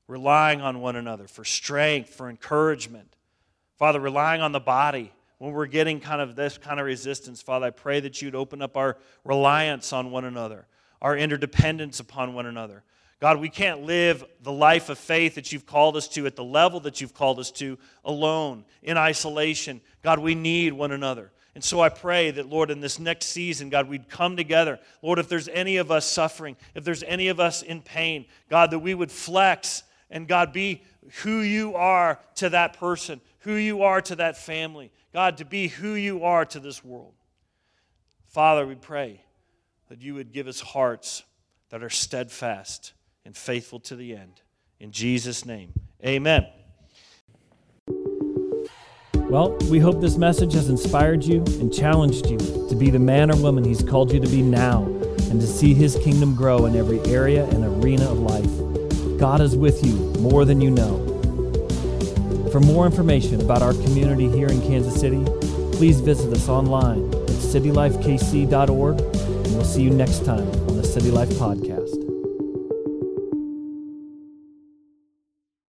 relying 0.06 0.60
on 0.60 0.80
one 0.80 0.96
another 0.96 1.26
for 1.26 1.44
strength, 1.44 2.10
for 2.10 2.28
encouragement. 2.28 3.16
Father, 3.76 4.00
relying 4.00 4.42
on 4.42 4.52
the 4.52 4.60
body 4.60 5.12
when 5.38 5.52
we're 5.52 5.66
getting 5.66 6.00
kind 6.00 6.20
of 6.20 6.36
this 6.36 6.58
kind 6.58 6.78
of 6.78 6.84
resistance, 6.86 7.40
Father, 7.40 7.66
I 7.66 7.70
pray 7.70 8.00
that 8.00 8.20
you'd 8.20 8.34
open 8.34 8.60
up 8.60 8.76
our 8.76 8.98
reliance 9.24 9.92
on 9.92 10.10
one 10.10 10.26
another, 10.26 10.66
our 11.00 11.16
interdependence 11.16 11.98
upon 11.98 12.34
one 12.34 12.44
another. 12.44 12.82
God, 13.20 13.38
we 13.38 13.48
can't 13.48 13.82
live 13.82 14.24
the 14.42 14.52
life 14.52 14.88
of 14.88 14.98
faith 14.98 15.34
that 15.34 15.52
you've 15.52 15.66
called 15.66 15.96
us 15.96 16.08
to 16.08 16.26
at 16.26 16.36
the 16.36 16.44
level 16.44 16.80
that 16.80 17.00
you've 17.00 17.14
called 17.14 17.38
us 17.38 17.50
to 17.52 17.78
alone, 18.04 18.64
in 18.82 18.96
isolation. 18.96 19.80
God, 20.02 20.18
we 20.18 20.34
need 20.34 20.72
one 20.72 20.92
another. 20.92 21.30
And 21.54 21.64
so 21.64 21.80
I 21.80 21.88
pray 21.88 22.30
that, 22.30 22.48
Lord, 22.48 22.70
in 22.70 22.80
this 22.80 22.98
next 22.98 23.26
season, 23.26 23.70
God, 23.70 23.88
we'd 23.88 24.08
come 24.08 24.36
together. 24.36 24.78
Lord, 25.02 25.18
if 25.18 25.28
there's 25.28 25.48
any 25.48 25.78
of 25.78 25.90
us 25.90 26.06
suffering, 26.06 26.56
if 26.74 26.84
there's 26.84 27.02
any 27.02 27.28
of 27.28 27.40
us 27.40 27.62
in 27.62 27.82
pain, 27.82 28.26
God, 28.48 28.70
that 28.70 28.78
we 28.78 28.94
would 28.94 29.10
flex 29.10 29.82
and, 30.10 30.28
God, 30.28 30.52
be 30.52 30.82
who 31.22 31.40
you 31.40 31.74
are 31.74 32.20
to 32.36 32.50
that 32.50 32.78
person, 32.78 33.20
who 33.40 33.54
you 33.54 33.82
are 33.82 34.00
to 34.02 34.16
that 34.16 34.36
family. 34.36 34.92
God, 35.12 35.38
to 35.38 35.44
be 35.44 35.68
who 35.68 35.94
you 35.94 36.24
are 36.24 36.44
to 36.44 36.60
this 36.60 36.84
world. 36.84 37.14
Father, 38.26 38.64
we 38.66 38.76
pray 38.76 39.22
that 39.88 40.00
you 40.00 40.14
would 40.14 40.32
give 40.32 40.46
us 40.46 40.60
hearts 40.60 41.24
that 41.70 41.82
are 41.82 41.90
steadfast 41.90 42.92
and 43.24 43.36
faithful 43.36 43.80
to 43.80 43.96
the 43.96 44.14
end. 44.14 44.40
In 44.78 44.92
Jesus' 44.92 45.44
name, 45.44 45.72
amen. 46.04 46.46
Well, 49.30 49.56
we 49.70 49.78
hope 49.78 50.00
this 50.00 50.16
message 50.16 50.54
has 50.54 50.68
inspired 50.68 51.22
you 51.22 51.44
and 51.60 51.72
challenged 51.72 52.28
you 52.28 52.38
to 52.38 52.74
be 52.74 52.90
the 52.90 52.98
man 52.98 53.30
or 53.30 53.36
woman 53.36 53.62
He's 53.62 53.80
called 53.80 54.12
you 54.12 54.18
to 54.18 54.26
be 54.26 54.42
now 54.42 54.82
and 55.30 55.40
to 55.40 55.46
see 55.46 55.72
His 55.72 55.96
kingdom 56.02 56.34
grow 56.34 56.66
in 56.66 56.74
every 56.74 56.98
area 57.02 57.44
and 57.50 57.64
arena 57.64 58.10
of 58.10 58.18
life. 58.18 59.20
God 59.20 59.40
is 59.40 59.54
with 59.54 59.84
you 59.86 59.94
more 60.18 60.44
than 60.44 60.60
you 60.60 60.72
know. 60.72 61.06
For 62.50 62.58
more 62.58 62.86
information 62.86 63.40
about 63.40 63.62
our 63.62 63.74
community 63.74 64.28
here 64.28 64.48
in 64.48 64.60
Kansas 64.62 64.98
City, 65.00 65.24
please 65.74 66.00
visit 66.00 66.32
us 66.32 66.48
online 66.48 67.08
at 67.14 67.30
citylifekc.org, 67.30 69.00
and 69.00 69.54
we'll 69.54 69.64
see 69.64 69.82
you 69.82 69.90
next 69.90 70.24
time 70.24 70.50
on 70.68 70.76
the 70.76 70.84
City 70.84 71.12
Life 71.12 71.30
Podcast. 71.30 71.99